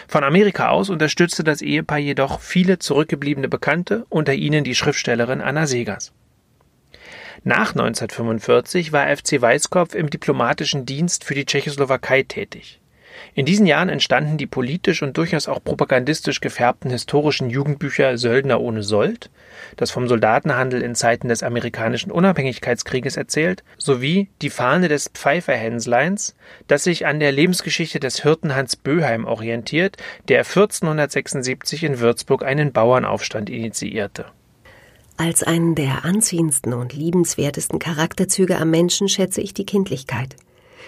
Von 0.07 0.23
Amerika 0.23 0.69
aus 0.69 0.89
unterstützte 0.89 1.43
das 1.43 1.61
Ehepaar 1.61 1.97
jedoch 1.97 2.39
viele 2.39 2.79
zurückgebliebene 2.79 3.49
Bekannte, 3.49 4.05
unter 4.09 4.33
ihnen 4.33 4.63
die 4.63 4.75
Schriftstellerin 4.75 5.41
Anna 5.41 5.67
Segers. 5.67 6.13
Nach 7.43 7.71
1945 7.71 8.91
war 8.91 9.15
FC 9.15 9.39
Weißkopf 9.39 9.93
im 9.93 10.09
diplomatischen 10.09 10.85
Dienst 10.85 11.23
für 11.23 11.35
die 11.35 11.45
Tschechoslowakei 11.45 12.23
tätig. 12.23 12.79
In 13.33 13.45
diesen 13.45 13.65
Jahren 13.65 13.89
entstanden 13.89 14.37
die 14.37 14.47
politisch 14.47 15.01
und 15.01 15.17
durchaus 15.17 15.47
auch 15.47 15.63
propagandistisch 15.63 16.41
gefärbten 16.41 16.89
historischen 16.89 17.49
Jugendbücher 17.49 18.17
Söldner 18.17 18.61
ohne 18.61 18.83
Sold, 18.83 19.29
das 19.75 19.91
vom 19.91 20.07
Soldatenhandel 20.07 20.81
in 20.81 20.95
Zeiten 20.95 21.27
des 21.27 21.43
amerikanischen 21.43 22.11
Unabhängigkeitskrieges 22.11 23.17
erzählt, 23.17 23.63
sowie 23.77 24.29
Die 24.41 24.49
Fahne 24.49 24.87
des 24.87 25.09
Pfeiferhänsleins, 25.09 26.35
das 26.67 26.83
sich 26.83 27.05
an 27.05 27.19
der 27.19 27.31
Lebensgeschichte 27.31 27.99
des 27.99 28.21
Hirten 28.21 28.55
Hans 28.55 28.75
Böheim 28.75 29.25
orientiert, 29.25 29.97
der 30.27 30.39
1476 30.39 31.83
in 31.83 31.99
Würzburg 31.99 32.43
einen 32.43 32.71
Bauernaufstand 32.71 33.49
initiierte. 33.49 34.25
Als 35.17 35.43
einen 35.43 35.75
der 35.75 36.03
anziehendsten 36.03 36.73
und 36.73 36.93
liebenswertesten 36.93 37.79
Charakterzüge 37.79 38.57
am 38.57 38.69
Menschen 38.69 39.07
schätze 39.07 39.39
ich 39.39 39.53
die 39.53 39.65
Kindlichkeit. 39.65 40.35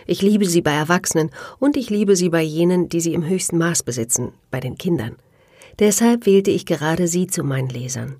Ich 0.07 0.21
liebe 0.21 0.45
sie 0.45 0.61
bei 0.61 0.71
Erwachsenen 0.71 1.31
und 1.59 1.75
ich 1.75 1.89
liebe 1.89 2.15
sie 2.15 2.29
bei 2.29 2.41
jenen, 2.41 2.87
die 2.87 3.01
sie 3.01 3.13
im 3.13 3.27
höchsten 3.27 3.57
Maß 3.57 3.83
besitzen, 3.83 4.31
bei 4.49 4.61
den 4.61 4.77
Kindern. 4.77 5.17
Deshalb 5.79 6.25
wählte 6.25 6.49
ich 6.49 6.65
gerade 6.65 7.07
sie 7.07 7.27
zu 7.27 7.43
meinen 7.43 7.67
Lesern. 7.67 8.15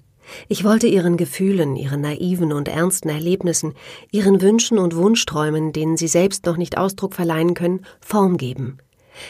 Ich 0.50 0.66
wollte 0.66 0.88
ihren 0.88 1.16
Gefühlen, 1.16 1.78
ihren 1.78 2.02
naiven 2.02 2.52
und 2.52 2.68
ernsten 2.68 3.08
Erlebnissen, 3.08 3.74
ihren 4.12 4.42
Wünschen 4.42 4.78
und 4.78 4.98
Wunschträumen, 4.98 5.72
denen 5.72 5.96
sie 5.96 6.10
selbst 6.10 6.46
noch 6.46 6.58
nicht 6.58 6.78
Ausdruck 6.78 7.16
verleihen 7.16 7.54
können, 7.54 7.86
Form 8.02 8.36
geben. 8.36 8.80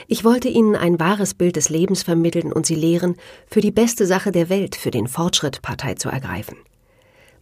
Ich 0.08 0.24
wollte 0.24 0.50
ihnen 0.50 0.76
ein 0.76 1.00
wahres 1.00 1.36
Bild 1.36 1.56
des 1.56 1.70
Lebens 1.70 2.02
vermitteln 2.02 2.52
und 2.52 2.66
sie 2.66 2.76
lehren, 2.76 3.16
für 3.46 3.62
die 3.62 3.72
beste 3.72 4.08
Sache 4.08 4.32
der 4.32 4.50
Welt, 4.50 4.76
für 4.76 4.92
den 4.92 5.08
Fortschritt 5.08 5.62
Partei 5.62 5.94
zu 5.94 6.10
ergreifen. 6.10 6.58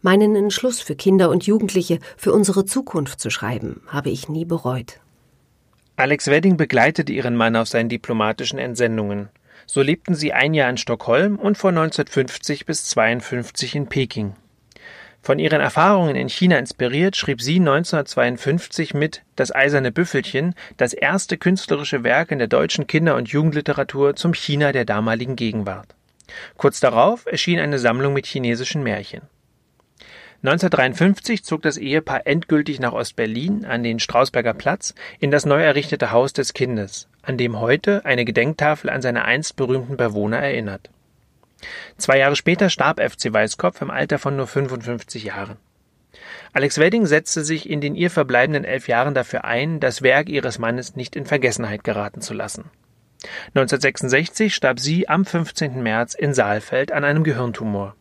Meinen 0.01 0.35
Entschluss 0.35 0.81
für 0.81 0.95
Kinder 0.95 1.31
und 1.31 1.47
Jugendliche, 1.47 1.99
für 2.17 2.33
unsere 2.33 2.65
Zukunft 2.65 3.19
zu 3.19 3.31
schreiben, 3.31 3.81
habe 3.87 4.11
ich 4.11 4.29
nie 4.29 4.45
bereut. 4.45 4.99
Alex 5.97 6.27
Wedding 6.27 6.57
begleitete 6.57 7.13
ihren 7.13 7.37
Mann 7.37 7.55
auf 7.55 7.69
seinen 7.69 7.87
diplomatischen 7.87 8.59
Entsendungen. 8.59 9.29
So 9.65 9.81
lebten 9.81 10.13
sie 10.13 10.33
ein 10.33 10.53
Jahr 10.53 10.69
in 10.69 10.75
Stockholm 10.75 11.37
und 11.37 11.57
von 11.57 11.77
1950 11.77 12.65
bis 12.65 12.83
52 12.85 13.75
in 13.75 13.87
Peking. 13.87 14.33
Von 15.21 15.39
ihren 15.39 15.61
Erfahrungen 15.61 16.17
in 16.17 16.27
China 16.27 16.57
inspiriert, 16.57 17.15
schrieb 17.15 17.41
sie 17.41 17.59
1952 17.59 18.93
mit 18.93 19.23
Das 19.37 19.55
eiserne 19.55 19.93
Büffelchen 19.93 20.53
das 20.75 20.91
erste 20.91 21.37
künstlerische 21.37 22.03
Werk 22.03 22.29
in 22.31 22.39
der 22.39 22.49
deutschen 22.49 22.87
Kinder- 22.87 23.15
und 23.15 23.29
Jugendliteratur 23.29 24.17
zum 24.17 24.33
China 24.33 24.73
der 24.73 24.83
damaligen 24.83 25.37
Gegenwart. 25.37 25.95
Kurz 26.57 26.81
darauf 26.81 27.25
erschien 27.25 27.59
eine 27.59 27.79
Sammlung 27.79 28.13
mit 28.13 28.25
chinesischen 28.25 28.83
Märchen. 28.83 29.21
1953 30.47 31.43
zog 31.43 31.63
das 31.63 31.75
Ehepaar 31.77 32.27
endgültig 32.27 32.79
nach 32.79 32.93
Ostberlin 32.93 33.65
an 33.65 33.81
den 33.81 33.99
Strausberger 33.99 34.53
Platz 34.53 34.93
in 35.19 35.31
das 35.31 35.43
neu 35.47 35.59
errichtete 35.59 36.11
Haus 36.11 36.33
des 36.33 36.53
Kindes, 36.53 37.07
an 37.23 37.39
dem 37.39 37.59
heute 37.59 38.05
eine 38.05 38.25
Gedenktafel 38.25 38.91
an 38.91 39.01
seine 39.01 39.25
einst 39.25 39.55
berühmten 39.55 39.97
Bewohner 39.97 40.37
erinnert. 40.37 40.91
Zwei 41.97 42.19
Jahre 42.19 42.35
später 42.35 42.69
starb 42.69 43.01
FC 43.01 43.33
Weißkopf 43.33 43.81
im 43.81 43.89
Alter 43.89 44.19
von 44.19 44.35
nur 44.35 44.45
55 44.45 45.23
Jahren. 45.23 45.57
Alex 46.53 46.77
Wedding 46.77 47.07
setzte 47.07 47.43
sich 47.43 47.67
in 47.67 47.81
den 47.81 47.95
ihr 47.95 48.11
verbleibenden 48.11 48.65
elf 48.65 48.87
Jahren 48.87 49.15
dafür 49.15 49.45
ein, 49.45 49.79
das 49.79 50.03
Werk 50.03 50.29
ihres 50.29 50.59
Mannes 50.59 50.95
nicht 50.95 51.15
in 51.15 51.25
Vergessenheit 51.25 51.83
geraten 51.83 52.21
zu 52.21 52.35
lassen. 52.35 52.65
1966 53.55 54.53
starb 54.53 54.79
sie 54.79 55.09
am 55.09 55.25
15. 55.25 55.81
März 55.81 56.13
in 56.13 56.35
Saalfeld 56.35 56.91
an 56.91 57.03
einem 57.03 57.23
Gehirntumor. 57.23 57.95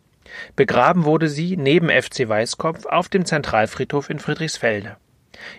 Begraben 0.56 1.04
wurde 1.04 1.28
sie 1.28 1.56
neben 1.56 1.90
FC 1.90 2.28
Weißkopf 2.28 2.86
auf 2.86 3.08
dem 3.08 3.24
Zentralfriedhof 3.24 4.10
in 4.10 4.18
Friedrichsfelde. 4.18 4.96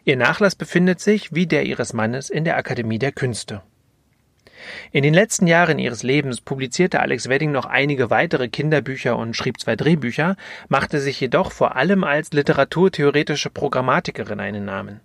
Ihr 0.04 0.18
Nachlass 0.18 0.56
befindet 0.56 1.00
sich, 1.00 1.34
wie 1.34 1.48
der 1.48 1.66
ihres 1.66 1.94
Mannes, 1.94 2.30
in 2.30 2.46
der 2.46 2.58
Akademie 2.58 3.00
der 3.00 3.12
Künste. 3.12 3.62
In 4.92 5.04
den 5.04 5.14
letzten 5.14 5.48
Jahren 5.48 5.80
ihres 5.80 6.02
Lebens 6.02 6.42
publizierte 6.42 7.00
Alex 7.00 7.30
Wedding 7.30 7.52
noch 7.52 7.66
einige 7.66 8.10
weitere 8.10 8.48
Kinderbücher 8.48 9.18
und 9.18 9.36
schrieb 9.36 9.60
zwei 9.60 9.76
Drehbücher, 9.76 10.38
machte 10.70 11.00
sich 11.00 11.20
jedoch 11.20 11.52
vor 11.52 11.76
allem 11.76 12.04
als 12.04 12.32
literaturtheoretische 12.34 13.50
Programmatikerin 13.50 14.40
einen 14.40 14.66
Namen. 14.66 15.02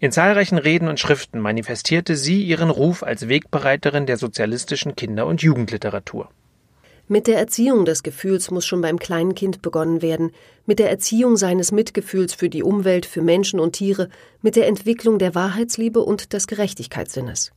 In 0.00 0.12
zahlreichen 0.12 0.58
Reden 0.58 0.88
und 0.88 1.00
Schriften 1.00 1.40
manifestierte 1.40 2.16
sie 2.16 2.42
ihren 2.42 2.70
Ruf 2.70 3.02
als 3.02 3.28
Wegbereiterin 3.28 4.06
der 4.06 4.16
sozialistischen 4.16 4.94
Kinder- 4.94 5.26
und 5.26 5.42
Jugendliteratur. 5.42 6.30
Mit 7.06 7.26
der 7.26 7.38
Erziehung 7.38 7.84
des 7.84 8.02
Gefühls 8.02 8.50
muss 8.50 8.64
schon 8.64 8.80
beim 8.80 8.98
kleinen 8.98 9.34
Kind 9.34 9.60
begonnen 9.60 10.00
werden, 10.00 10.32
mit 10.64 10.78
der 10.78 10.88
Erziehung 10.88 11.36
seines 11.36 11.70
Mitgefühls 11.70 12.32
für 12.32 12.48
die 12.48 12.62
Umwelt, 12.62 13.04
für 13.04 13.20
Menschen 13.20 13.60
und 13.60 13.72
Tiere, 13.72 14.08
mit 14.40 14.56
der 14.56 14.66
Entwicklung 14.68 15.18
der 15.18 15.34
Wahrheitsliebe 15.34 16.00
und 16.00 16.32
des 16.32 16.46
Gerechtigkeitssinnes. 16.46 17.52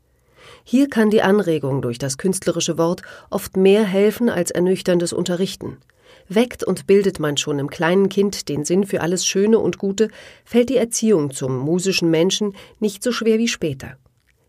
Hier 0.65 0.89
kann 0.89 1.11
die 1.11 1.21
Anregung 1.21 1.81
durch 1.81 1.97
das 1.97 2.17
künstlerische 2.17 2.77
Wort 2.77 3.03
oft 3.29 3.55
mehr 3.55 3.85
helfen 3.85 4.29
als 4.29 4.51
ernüchterndes 4.51 5.13
Unterrichten. 5.13 5.77
Weckt 6.27 6.65
und 6.65 6.85
bildet 6.85 7.21
man 7.21 7.37
schon 7.37 7.57
im 7.57 7.69
kleinen 7.69 8.09
Kind 8.09 8.49
den 8.49 8.65
Sinn 8.65 8.83
für 8.83 8.99
alles 8.99 9.25
Schöne 9.25 9.59
und 9.59 9.77
Gute, 9.77 10.09
fällt 10.43 10.67
die 10.67 10.75
Erziehung 10.75 11.31
zum 11.31 11.57
musischen 11.57 12.11
Menschen 12.11 12.53
nicht 12.81 13.01
so 13.01 13.13
schwer 13.13 13.37
wie 13.37 13.47
später. 13.47 13.97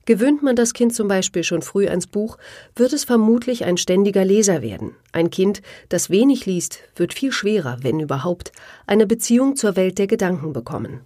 Gewöhnt 0.09 0.43
man 0.43 0.57
das 0.57 0.73
Kind 0.73 0.95
zum 0.95 1.07
Beispiel 1.07 1.45
schon 1.45 1.61
früh 1.61 1.87
ans 1.87 2.07
Buch, 2.07 2.39
wird 2.75 2.95
es 2.95 3.05
vermutlich 3.05 3.67
ein 3.67 3.77
ständiger 3.77 4.25
Leser 4.25 4.63
werden. 4.63 4.93
Ein 5.13 5.29
Kind, 5.29 5.61
das 5.91 6.09
wenig 6.09 6.47
liest, 6.47 6.81
wird 6.97 7.13
viel 7.13 7.31
schwerer, 7.31 7.77
wenn 7.83 8.01
überhaupt, 8.01 8.53
eine 8.87 9.07
Beziehung 9.07 9.55
zur 9.55 9.77
Welt 9.77 9.99
der 9.99 10.07
Gedanken 10.07 10.55
bekommen. 10.55 11.01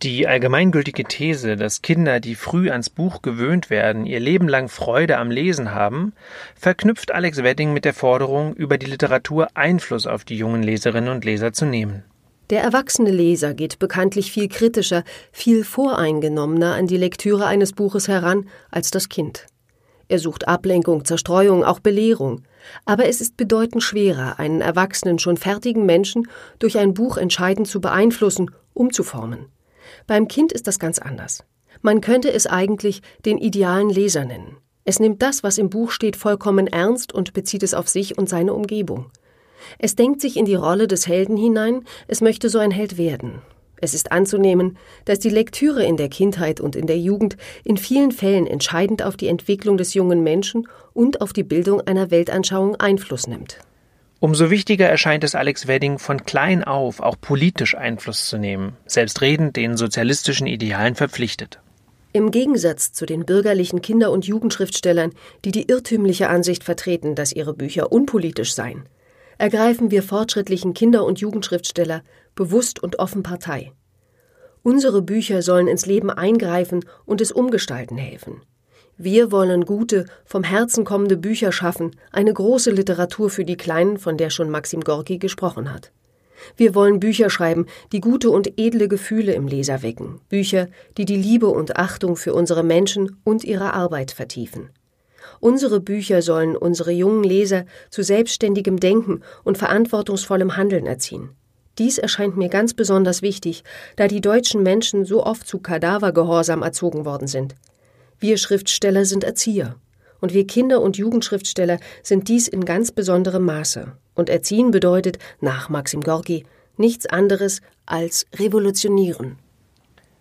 Die 0.00 0.26
allgemeingültige 0.26 1.04
These, 1.04 1.56
dass 1.56 1.82
Kinder, 1.82 2.18
die 2.18 2.34
früh 2.34 2.70
ans 2.70 2.88
Buch 2.88 3.20
gewöhnt 3.20 3.68
werden, 3.68 4.06
ihr 4.06 4.20
Leben 4.20 4.48
lang 4.48 4.70
Freude 4.70 5.18
am 5.18 5.30
Lesen 5.30 5.74
haben, 5.74 6.14
verknüpft 6.54 7.12
Alex 7.12 7.42
Wedding 7.42 7.74
mit 7.74 7.84
der 7.84 7.92
Forderung, 7.92 8.54
über 8.54 8.78
die 8.78 8.86
Literatur 8.86 9.48
Einfluss 9.52 10.06
auf 10.06 10.24
die 10.24 10.38
jungen 10.38 10.62
Leserinnen 10.62 11.10
und 11.10 11.26
Leser 11.26 11.52
zu 11.52 11.66
nehmen. 11.66 12.04
Der 12.50 12.62
erwachsene 12.62 13.12
Leser 13.12 13.54
geht 13.54 13.78
bekanntlich 13.78 14.32
viel 14.32 14.48
kritischer, 14.48 15.04
viel 15.30 15.62
voreingenommener 15.62 16.74
an 16.74 16.88
die 16.88 16.96
Lektüre 16.96 17.46
eines 17.46 17.72
Buches 17.72 18.08
heran 18.08 18.48
als 18.72 18.90
das 18.90 19.08
Kind. 19.08 19.46
Er 20.08 20.18
sucht 20.18 20.48
Ablenkung, 20.48 21.04
Zerstreuung, 21.04 21.62
auch 21.62 21.78
Belehrung. 21.78 22.42
Aber 22.84 23.06
es 23.06 23.20
ist 23.20 23.36
bedeutend 23.36 23.84
schwerer, 23.84 24.40
einen 24.40 24.60
erwachsenen, 24.60 25.20
schon 25.20 25.36
fertigen 25.36 25.86
Menschen 25.86 26.28
durch 26.58 26.76
ein 26.76 26.92
Buch 26.92 27.16
entscheidend 27.16 27.68
zu 27.68 27.80
beeinflussen, 27.80 28.50
umzuformen. 28.74 29.46
Beim 30.08 30.26
Kind 30.26 30.50
ist 30.50 30.66
das 30.66 30.80
ganz 30.80 30.98
anders. 30.98 31.44
Man 31.82 32.00
könnte 32.00 32.32
es 32.32 32.48
eigentlich 32.48 33.02
den 33.24 33.38
idealen 33.38 33.88
Leser 33.88 34.24
nennen. 34.24 34.56
Es 34.84 34.98
nimmt 34.98 35.22
das, 35.22 35.44
was 35.44 35.58
im 35.58 35.70
Buch 35.70 35.92
steht, 35.92 36.16
vollkommen 36.16 36.66
ernst 36.66 37.12
und 37.12 37.32
bezieht 37.32 37.62
es 37.62 37.74
auf 37.74 37.88
sich 37.88 38.18
und 38.18 38.28
seine 38.28 38.52
Umgebung. 38.54 39.12
Es 39.78 39.96
denkt 39.96 40.20
sich 40.20 40.36
in 40.36 40.44
die 40.44 40.54
Rolle 40.54 40.86
des 40.86 41.06
Helden 41.06 41.36
hinein, 41.36 41.84
es 42.08 42.20
möchte 42.20 42.48
so 42.48 42.58
ein 42.58 42.70
Held 42.70 42.98
werden. 42.98 43.42
Es 43.80 43.94
ist 43.94 44.12
anzunehmen, 44.12 44.76
dass 45.06 45.18
die 45.18 45.30
Lektüre 45.30 45.84
in 45.84 45.96
der 45.96 46.08
Kindheit 46.08 46.60
und 46.60 46.76
in 46.76 46.86
der 46.86 46.98
Jugend 46.98 47.36
in 47.64 47.78
vielen 47.78 48.12
Fällen 48.12 48.46
entscheidend 48.46 49.02
auf 49.02 49.16
die 49.16 49.28
Entwicklung 49.28 49.78
des 49.78 49.94
jungen 49.94 50.22
Menschen 50.22 50.68
und 50.92 51.20
auf 51.22 51.32
die 51.32 51.44
Bildung 51.44 51.80
einer 51.80 52.10
Weltanschauung 52.10 52.76
Einfluss 52.76 53.26
nimmt. 53.26 53.58
Umso 54.18 54.50
wichtiger 54.50 54.86
erscheint 54.86 55.24
es 55.24 55.34
Alex 55.34 55.66
Wedding, 55.66 55.98
von 55.98 56.24
klein 56.24 56.62
auf 56.62 57.00
auch 57.00 57.16
politisch 57.18 57.74
Einfluss 57.74 58.26
zu 58.26 58.36
nehmen, 58.36 58.76
selbstredend 58.84 59.56
den 59.56 59.78
sozialistischen 59.78 60.46
Idealen 60.46 60.94
verpflichtet. 60.94 61.58
Im 62.12 62.30
Gegensatz 62.30 62.92
zu 62.92 63.06
den 63.06 63.24
bürgerlichen 63.24 63.80
Kinder- 63.80 64.10
und 64.10 64.26
Jugendschriftstellern, 64.26 65.12
die 65.46 65.52
die 65.52 65.70
irrtümliche 65.70 66.28
Ansicht 66.28 66.64
vertreten, 66.64 67.14
dass 67.14 67.32
ihre 67.32 67.54
Bücher 67.54 67.92
unpolitisch 67.92 68.52
seien, 68.52 68.84
ergreifen 69.40 69.90
wir 69.90 70.02
fortschrittlichen 70.02 70.74
Kinder- 70.74 71.06
und 71.06 71.18
Jugendschriftsteller 71.18 72.02
bewusst 72.34 72.82
und 72.82 72.98
offen 72.98 73.22
Partei. 73.22 73.72
Unsere 74.62 75.00
Bücher 75.00 75.40
sollen 75.40 75.66
ins 75.66 75.86
Leben 75.86 76.10
eingreifen 76.10 76.84
und 77.06 77.22
es 77.22 77.32
umgestalten 77.32 77.96
helfen. 77.96 78.42
Wir 78.98 79.32
wollen 79.32 79.64
gute, 79.64 80.04
vom 80.26 80.44
Herzen 80.44 80.84
kommende 80.84 81.16
Bücher 81.16 81.52
schaffen, 81.52 81.96
eine 82.12 82.34
große 82.34 82.70
Literatur 82.70 83.30
für 83.30 83.46
die 83.46 83.56
Kleinen, 83.56 83.96
von 83.96 84.18
der 84.18 84.28
schon 84.28 84.50
Maxim 84.50 84.82
Gorki 84.82 85.16
gesprochen 85.16 85.72
hat. 85.72 85.90
Wir 86.58 86.74
wollen 86.74 87.00
Bücher 87.00 87.30
schreiben, 87.30 87.64
die 87.92 88.02
gute 88.02 88.28
und 88.28 88.58
edle 88.58 88.88
Gefühle 88.88 89.32
im 89.32 89.46
Leser 89.46 89.80
wecken, 89.80 90.20
Bücher, 90.28 90.68
die 90.98 91.06
die 91.06 91.16
Liebe 91.16 91.48
und 91.48 91.78
Achtung 91.78 92.16
für 92.16 92.34
unsere 92.34 92.62
Menschen 92.62 93.16
und 93.24 93.42
ihre 93.42 93.72
Arbeit 93.72 94.10
vertiefen. 94.10 94.68
Unsere 95.40 95.80
Bücher 95.80 96.20
sollen 96.20 96.54
unsere 96.54 96.92
jungen 96.92 97.24
Leser 97.24 97.64
zu 97.88 98.02
selbstständigem 98.02 98.78
Denken 98.78 99.22
und 99.42 99.56
verantwortungsvollem 99.58 100.56
Handeln 100.56 100.86
erziehen. 100.86 101.30
Dies 101.78 101.96
erscheint 101.96 102.36
mir 102.36 102.50
ganz 102.50 102.74
besonders 102.74 103.22
wichtig, 103.22 103.64
da 103.96 104.06
die 104.06 104.20
deutschen 104.20 104.62
Menschen 104.62 105.06
so 105.06 105.24
oft 105.24 105.46
zu 105.46 105.58
Kadavergehorsam 105.58 106.62
erzogen 106.62 107.06
worden 107.06 107.26
sind. 107.26 107.54
Wir 108.18 108.36
Schriftsteller 108.36 109.06
sind 109.06 109.24
Erzieher. 109.24 109.76
Und 110.20 110.34
wir 110.34 110.46
Kinder- 110.46 110.82
und 110.82 110.98
Jugendschriftsteller 110.98 111.78
sind 112.02 112.28
dies 112.28 112.46
in 112.46 112.66
ganz 112.66 112.92
besonderem 112.92 113.46
Maße. 113.46 113.92
Und 114.14 114.28
erziehen 114.28 114.70
bedeutet, 114.70 115.18
nach 115.40 115.70
Maxim 115.70 116.02
Gorki, 116.02 116.44
nichts 116.76 117.06
anderes 117.06 117.62
als 117.86 118.26
revolutionieren. 118.34 119.38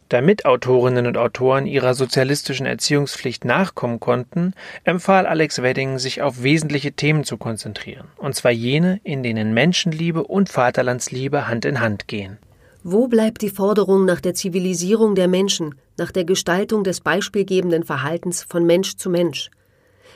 Damit 0.09 0.45
Autorinnen 0.45 1.05
und 1.05 1.17
Autoren 1.17 1.67
ihrer 1.67 1.93
sozialistischen 1.93 2.65
Erziehungspflicht 2.65 3.45
nachkommen 3.45 3.99
konnten, 3.99 4.53
empfahl 4.83 5.27
Alex 5.27 5.61
Wedding, 5.61 5.99
sich 5.99 6.23
auf 6.23 6.41
wesentliche 6.41 6.93
Themen 6.93 7.23
zu 7.23 7.37
konzentrieren, 7.37 8.07
und 8.17 8.33
zwar 8.33 8.49
jene, 8.49 8.99
in 9.03 9.21
denen 9.21 9.53
Menschenliebe 9.53 10.23
und 10.23 10.49
Vaterlandsliebe 10.49 11.47
Hand 11.47 11.63
in 11.63 11.79
Hand 11.79 12.07
gehen. 12.07 12.39
Wo 12.81 13.07
bleibt 13.07 13.43
die 13.43 13.51
Forderung 13.51 14.05
nach 14.05 14.19
der 14.19 14.33
Zivilisierung 14.33 15.13
der 15.13 15.27
Menschen, 15.27 15.75
nach 15.97 16.11
der 16.11 16.25
Gestaltung 16.25 16.83
des 16.83 17.01
beispielgebenden 17.01 17.83
Verhaltens 17.83 18.41
von 18.41 18.65
Mensch 18.65 18.95
zu 18.95 19.11
Mensch? 19.11 19.51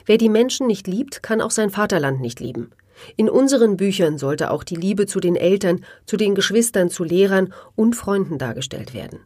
Wer 0.08 0.18
die 0.18 0.30
Menschen 0.30 0.66
nicht 0.66 0.88
liebt, 0.88 1.22
kann 1.22 1.40
auch 1.40 1.52
sein 1.52 1.70
Vaterland 1.70 2.20
nicht 2.20 2.40
lieben. 2.40 2.72
In 3.16 3.30
unseren 3.30 3.78
Büchern 3.78 4.18
sollte 4.18 4.50
auch 4.50 4.64
die 4.64 4.76
Liebe 4.76 5.06
zu 5.06 5.20
den 5.20 5.36
Eltern, 5.36 5.86
zu 6.08 6.18
den 6.18 6.34
Geschwistern, 6.34 6.90
zu 6.90 7.04
Lehrern 7.04 7.54
und 7.76 7.96
Freunden 7.96 8.40
dargestellt 8.40 8.96
werden. 8.96 9.20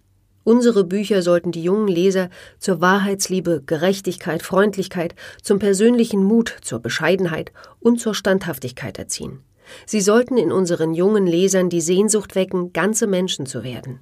Unsere 0.47 0.85
Bücher 0.85 1.23
sollten 1.23 1.51
die 1.51 1.61
jungen 1.61 1.89
Leser 1.89 2.29
zur 2.57 2.79
Wahrheitsliebe, 2.79 3.63
Gerechtigkeit, 3.65 4.41
Freundlichkeit, 4.41 5.13
zum 5.43 5.59
persönlichen 5.59 6.23
Mut, 6.23 6.55
zur 6.61 6.79
Bescheidenheit 6.79 7.51
und 7.81 7.99
zur 7.99 8.15
Standhaftigkeit 8.15 8.97
erziehen. 8.97 9.43
Sie 9.85 9.99
sollten 9.99 10.37
in 10.37 10.53
unseren 10.53 10.93
jungen 10.93 11.27
Lesern 11.27 11.69
die 11.69 11.81
Sehnsucht 11.81 12.35
wecken, 12.35 12.71
ganze 12.71 13.07
Menschen 13.07 13.45
zu 13.45 13.65
werden. 13.65 13.99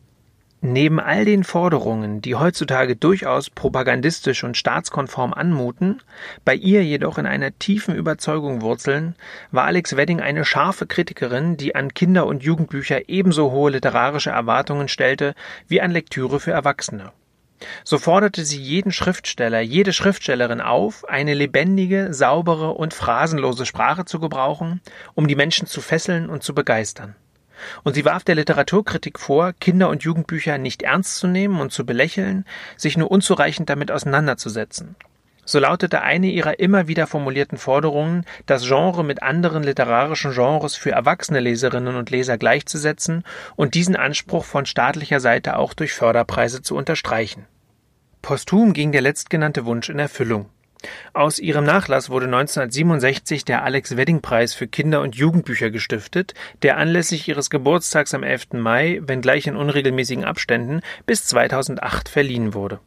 Neben 0.67 0.99
all 0.99 1.25
den 1.25 1.43
Forderungen, 1.43 2.21
die 2.21 2.33
heutzutage 2.33 2.95
durchaus 2.95 3.51
propagandistisch 3.51 4.43
und 4.43 4.57
staatskonform 4.57 5.31
anmuten, 5.31 6.01
bei 6.43 6.55
ihr 6.55 6.83
jedoch 6.83 7.19
in 7.19 7.27
einer 7.27 7.55
tiefen 7.59 7.93
Überzeugung 7.93 8.63
wurzeln, 8.63 9.15
war 9.51 9.65
Alex 9.65 9.95
Wedding 9.95 10.21
eine 10.21 10.43
scharfe 10.43 10.87
Kritikerin, 10.87 11.55
die 11.55 11.75
an 11.75 11.93
Kinder- 11.93 12.25
und 12.25 12.41
Jugendbücher 12.41 13.09
ebenso 13.09 13.51
hohe 13.51 13.69
literarische 13.69 14.31
Erwartungen 14.31 14.87
stellte 14.87 15.35
wie 15.67 15.81
an 15.81 15.91
Lektüre 15.91 16.39
für 16.39 16.53
Erwachsene. 16.53 17.11
So 17.83 17.99
forderte 17.99 18.43
sie 18.43 18.59
jeden 18.59 18.91
Schriftsteller, 18.91 19.61
jede 19.61 19.93
Schriftstellerin 19.93 20.61
auf, 20.61 21.07
eine 21.07 21.35
lebendige, 21.35 22.11
saubere 22.11 22.71
und 22.71 22.95
phrasenlose 22.95 23.67
Sprache 23.67 24.05
zu 24.05 24.19
gebrauchen, 24.19 24.81
um 25.13 25.27
die 25.27 25.35
Menschen 25.35 25.67
zu 25.67 25.79
fesseln 25.79 26.27
und 26.27 26.41
zu 26.41 26.55
begeistern. 26.55 27.15
Und 27.83 27.93
sie 27.93 28.05
warf 28.05 28.23
der 28.23 28.35
Literaturkritik 28.35 29.19
vor, 29.19 29.53
Kinder- 29.53 29.89
und 29.89 30.03
Jugendbücher 30.03 30.57
nicht 30.57 30.83
ernst 30.83 31.17
zu 31.17 31.27
nehmen 31.27 31.59
und 31.59 31.71
zu 31.71 31.85
belächeln, 31.85 32.45
sich 32.77 32.97
nur 32.97 33.11
unzureichend 33.11 33.69
damit 33.69 33.91
auseinanderzusetzen. 33.91 34.95
So 35.47 35.59
lautete 35.59 36.01
eine 36.01 36.27
ihrer 36.27 36.59
immer 36.59 36.87
wieder 36.87 37.05
formulierten 37.05 37.59
Forderungen, 37.59 38.25
das 38.47 38.63
Genre 38.63 39.03
mit 39.03 39.21
anderen 39.21 39.61
literarischen 39.61 40.33
Genres 40.33 40.75
für 40.75 40.91
erwachsene 40.91 41.39
Leserinnen 41.39 41.95
und 41.95 42.09
Leser 42.09 42.39
gleichzusetzen 42.39 43.23
und 43.55 43.75
diesen 43.75 43.95
Anspruch 43.95 44.43
von 44.43 44.65
staatlicher 44.65 45.19
Seite 45.19 45.57
auch 45.57 45.75
durch 45.75 45.93
Förderpreise 45.93 46.63
zu 46.63 46.75
unterstreichen. 46.75 47.45
Posthum 48.23 48.73
ging 48.73 48.91
der 48.91 49.01
letztgenannte 49.01 49.65
Wunsch 49.65 49.89
in 49.89 49.99
Erfüllung. 49.99 50.49
Aus 51.13 51.39
ihrem 51.39 51.63
Nachlass 51.63 52.09
wurde 52.09 52.25
1967 52.25 53.45
der 53.45 53.63
Alex-Wedding-Preis 53.63 54.53
für 54.53 54.67
Kinder- 54.67 55.01
und 55.01 55.15
Jugendbücher 55.15 55.71
gestiftet, 55.71 56.33
der 56.61 56.77
anlässlich 56.77 57.27
ihres 57.27 57.49
Geburtstags 57.49 58.13
am 58.13 58.23
11. 58.23 58.53
Mai, 58.53 58.99
wenngleich 59.01 59.47
in 59.47 59.55
unregelmäßigen 59.55 60.25
Abständen, 60.25 60.81
bis 61.05 61.25
2008 61.25 62.09
verliehen 62.09 62.53
wurde. 62.53 62.79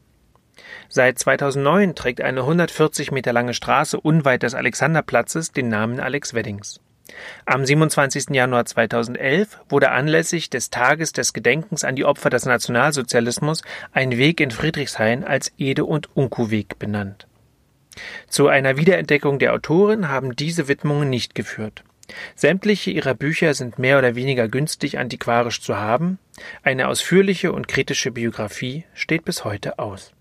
Seit 0.89 1.19
2009 1.19 1.95
trägt 1.95 2.21
eine 2.21 2.41
140 2.41 3.11
Meter 3.13 3.33
lange 3.33 3.55
Straße 3.55 4.01
unweit 4.01 4.43
des 4.43 4.55
Alexanderplatzes 4.55 5.53
den 5.53 5.69
Namen 5.69 6.01
Alex 6.01 6.35
Weddings. 6.35 6.81
Am 7.47 7.65
27. 7.65 8.31
Januar 8.31 8.67
2011 8.67 9.61
wurde 9.69 9.91
anlässlich 9.91 10.51
des 10.51 10.71
Tages 10.71 11.13
des 11.13 11.33
Gedenkens 11.33 11.85
an 11.85 11.97
die 11.97 12.05
Opfer 12.05 12.31
des 12.31 12.45
Nationalsozialismus 12.45 13.63
ein 13.93 14.17
Weg 14.19 14.41
in 14.41 14.51
Friedrichshain 14.51 15.25
als 15.25 15.53
Ede- 15.57 15.87
und 15.87 16.15
Unkuweg 16.15 16.79
benannt. 16.79 17.27
Zu 18.29 18.49
einer 18.49 18.77
Wiederentdeckung 18.77 19.39
der 19.39 19.55
Autorin 19.55 20.09
haben 20.09 20.37
diese 20.37 20.69
Widmungen 20.69 21.11
nicht 21.11 21.35
geführt. 21.35 21.85
Sämtliche 22.35 22.91
ihrer 22.91 23.15
Bücher 23.15 23.55
sind 23.55 23.79
mehr 23.79 23.99
oder 23.99 24.15
weniger 24.15 24.49
günstig 24.49 24.99
antiquarisch 24.99 25.61
zu 25.61 25.77
haben. 25.77 26.19
Eine 26.63 26.89
ausführliche 26.89 27.53
und 27.53 27.69
kritische 27.69 28.11
Biografie 28.11 28.85
steht 28.95 29.25
bis 29.25 29.45
heute 29.45 29.79
aus. 29.79 30.13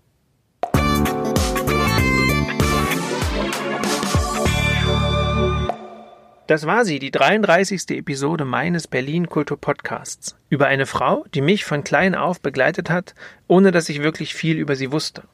Das 6.46 6.66
war 6.66 6.86
sie, 6.86 6.98
die 6.98 7.10
33. 7.10 7.90
Episode 7.90 8.46
meines 8.46 8.86
Berlin 8.86 9.28
Kultur 9.28 9.60
Podcasts. 9.60 10.34
Über 10.48 10.66
eine 10.66 10.86
Frau, 10.86 11.26
die 11.34 11.42
mich 11.42 11.66
von 11.66 11.84
klein 11.84 12.14
auf 12.14 12.40
begleitet 12.40 12.88
hat, 12.88 13.14
ohne 13.48 13.70
dass 13.70 13.90
ich 13.90 14.02
wirklich 14.02 14.34
viel 14.34 14.56
über 14.56 14.74
sie 14.74 14.90
wusste. 14.90 15.24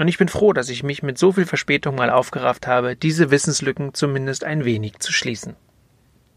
Und 0.00 0.08
ich 0.08 0.16
bin 0.16 0.28
froh, 0.28 0.54
dass 0.54 0.70
ich 0.70 0.82
mich 0.82 1.02
mit 1.02 1.18
so 1.18 1.32
viel 1.32 1.44
Verspätung 1.44 1.94
mal 1.94 2.08
aufgerafft 2.08 2.66
habe, 2.66 2.96
diese 2.96 3.30
Wissenslücken 3.30 3.92
zumindest 3.92 4.44
ein 4.44 4.64
wenig 4.64 4.98
zu 4.98 5.12
schließen. 5.12 5.56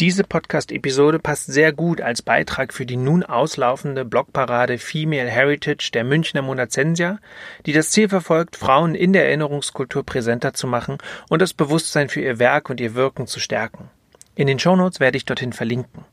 Diese 0.01 0.25
Podcast-Episode 0.25 1.17
passt 1.17 1.45
sehr 1.45 1.71
gut 1.71 2.01
als 2.01 2.21
Beitrag 2.21 2.73
für 2.73 2.85
die 2.85 2.97
nun 2.97 3.23
auslaufende 3.23 4.03
Blogparade 4.03 4.79
Female 4.79 5.29
Heritage 5.29 5.91
der 5.93 6.03
Münchner 6.03 6.41
Monazensia, 6.41 7.19
die 7.65 7.71
das 7.71 7.91
Ziel 7.91 8.09
verfolgt, 8.09 8.57
Frauen 8.57 8.95
in 8.95 9.13
der 9.13 9.27
Erinnerungskultur 9.27 10.03
präsenter 10.03 10.53
zu 10.53 10.67
machen 10.67 10.97
und 11.29 11.41
das 11.41 11.53
Bewusstsein 11.53 12.09
für 12.09 12.19
ihr 12.19 12.39
Werk 12.39 12.69
und 12.69 12.81
ihr 12.81 12.95
Wirken 12.95 13.27
zu 13.27 13.39
stärken. 13.39 13.89
In 14.35 14.47
den 14.47 14.59
Shownotes 14.59 14.99
werde 14.99 15.15
ich 15.15 15.23
dorthin 15.23 15.53
verlinken. 15.53 16.03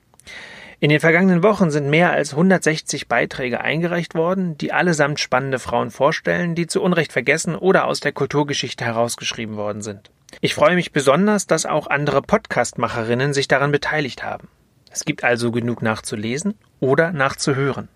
In 0.82 0.88
den 0.88 1.00
vergangenen 1.00 1.42
Wochen 1.42 1.70
sind 1.70 1.90
mehr 1.90 2.10
als 2.10 2.32
160 2.32 3.06
Beiträge 3.06 3.60
eingereicht 3.60 4.14
worden, 4.14 4.56
die 4.56 4.72
allesamt 4.72 5.20
spannende 5.20 5.58
Frauen 5.58 5.90
vorstellen, 5.90 6.54
die 6.54 6.66
zu 6.66 6.80
Unrecht 6.80 7.12
vergessen 7.12 7.54
oder 7.54 7.84
aus 7.84 8.00
der 8.00 8.12
Kulturgeschichte 8.12 8.86
herausgeschrieben 8.86 9.56
worden 9.56 9.82
sind. 9.82 10.10
Ich 10.40 10.54
freue 10.54 10.76
mich 10.76 10.92
besonders, 10.92 11.46
dass 11.46 11.66
auch 11.66 11.86
andere 11.88 12.22
Podcastmacherinnen 12.22 13.34
sich 13.34 13.46
daran 13.46 13.72
beteiligt 13.72 14.24
haben. 14.24 14.48
Es 14.90 15.04
gibt 15.04 15.22
also 15.22 15.50
genug 15.50 15.82
nachzulesen 15.82 16.54
oder 16.80 17.12
nachzuhören. 17.12 17.88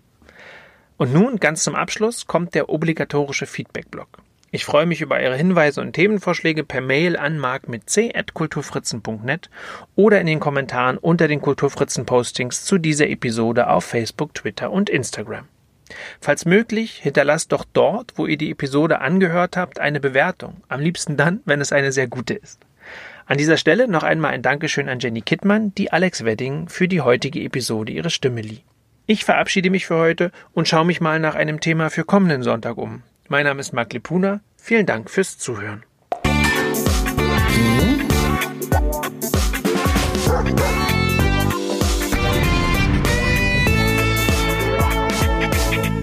Und 0.97 1.11
nun, 1.11 1.37
ganz 1.37 1.63
zum 1.63 1.73
Abschluss, 1.73 2.27
kommt 2.27 2.53
der 2.53 2.69
obligatorische 2.69 3.47
Feedback-Blog. 3.47 4.09
Ich 4.55 4.63
freue 4.63 4.85
mich 4.85 5.01
über 5.01 5.21
Ihre 5.21 5.35
Hinweise 5.35 5.81
und 5.81 5.91
Themenvorschläge 5.91 6.63
per 6.63 6.79
Mail 6.79 7.17
an 7.17 7.37
mark 7.37 7.67
mit 7.67 7.89
c.kulturfritzen.net 7.89 9.49
oder 9.97 10.21
in 10.21 10.27
den 10.27 10.39
Kommentaren 10.39 10.97
unter 10.97 11.27
den 11.27 11.41
Kulturfritzen-Postings 11.41 12.63
zu 12.63 12.77
dieser 12.77 13.09
Episode 13.09 13.69
auf 13.69 13.83
Facebook, 13.83 14.33
Twitter 14.33 14.71
und 14.71 14.89
Instagram. 14.89 15.49
Falls 16.21 16.45
möglich, 16.45 16.99
hinterlasst 17.03 17.51
doch 17.51 17.65
dort, 17.73 18.13
wo 18.15 18.27
ihr 18.27 18.37
die 18.37 18.49
Episode 18.49 19.01
angehört 19.01 19.57
habt, 19.57 19.81
eine 19.81 19.99
Bewertung. 19.99 20.61
Am 20.69 20.79
liebsten 20.79 21.17
dann, 21.17 21.41
wenn 21.43 21.59
es 21.59 21.73
eine 21.73 21.91
sehr 21.91 22.07
gute 22.07 22.35
ist. 22.35 22.61
An 23.25 23.37
dieser 23.37 23.57
Stelle 23.57 23.89
noch 23.89 24.03
einmal 24.03 24.31
ein 24.31 24.41
Dankeschön 24.41 24.87
an 24.87 25.01
Jenny 25.01 25.19
Kittmann, 25.19 25.75
die 25.75 25.91
Alex 25.91 26.23
Wedding 26.23 26.69
für 26.69 26.87
die 26.87 27.01
heutige 27.01 27.41
Episode 27.41 27.91
ihre 27.91 28.09
Stimme 28.09 28.39
lieh. 28.39 28.63
Ich 29.05 29.25
verabschiede 29.25 29.69
mich 29.69 29.85
für 29.85 29.97
heute 29.97 30.31
und 30.53 30.69
schaue 30.69 30.85
mich 30.85 31.01
mal 31.01 31.19
nach 31.19 31.35
einem 31.35 31.59
Thema 31.59 31.89
für 31.89 32.05
kommenden 32.05 32.41
Sonntag 32.41 32.77
um. 32.77 33.03
Mein 33.27 33.45
Name 33.45 33.61
ist 33.61 33.73
Marc 33.73 33.91
Lepuna. 33.93 34.41
Vielen 34.55 34.85
Dank 34.85 35.09
fürs 35.09 35.37
Zuhören. 35.39 35.83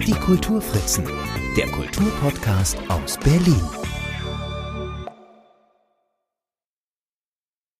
Die 0.05 0.13
Kulturfritzen, 0.13 1.05
der 1.55 1.67
Kulturpodcast 1.67 2.77
aus 2.89 3.17
Berlin. 3.17 3.82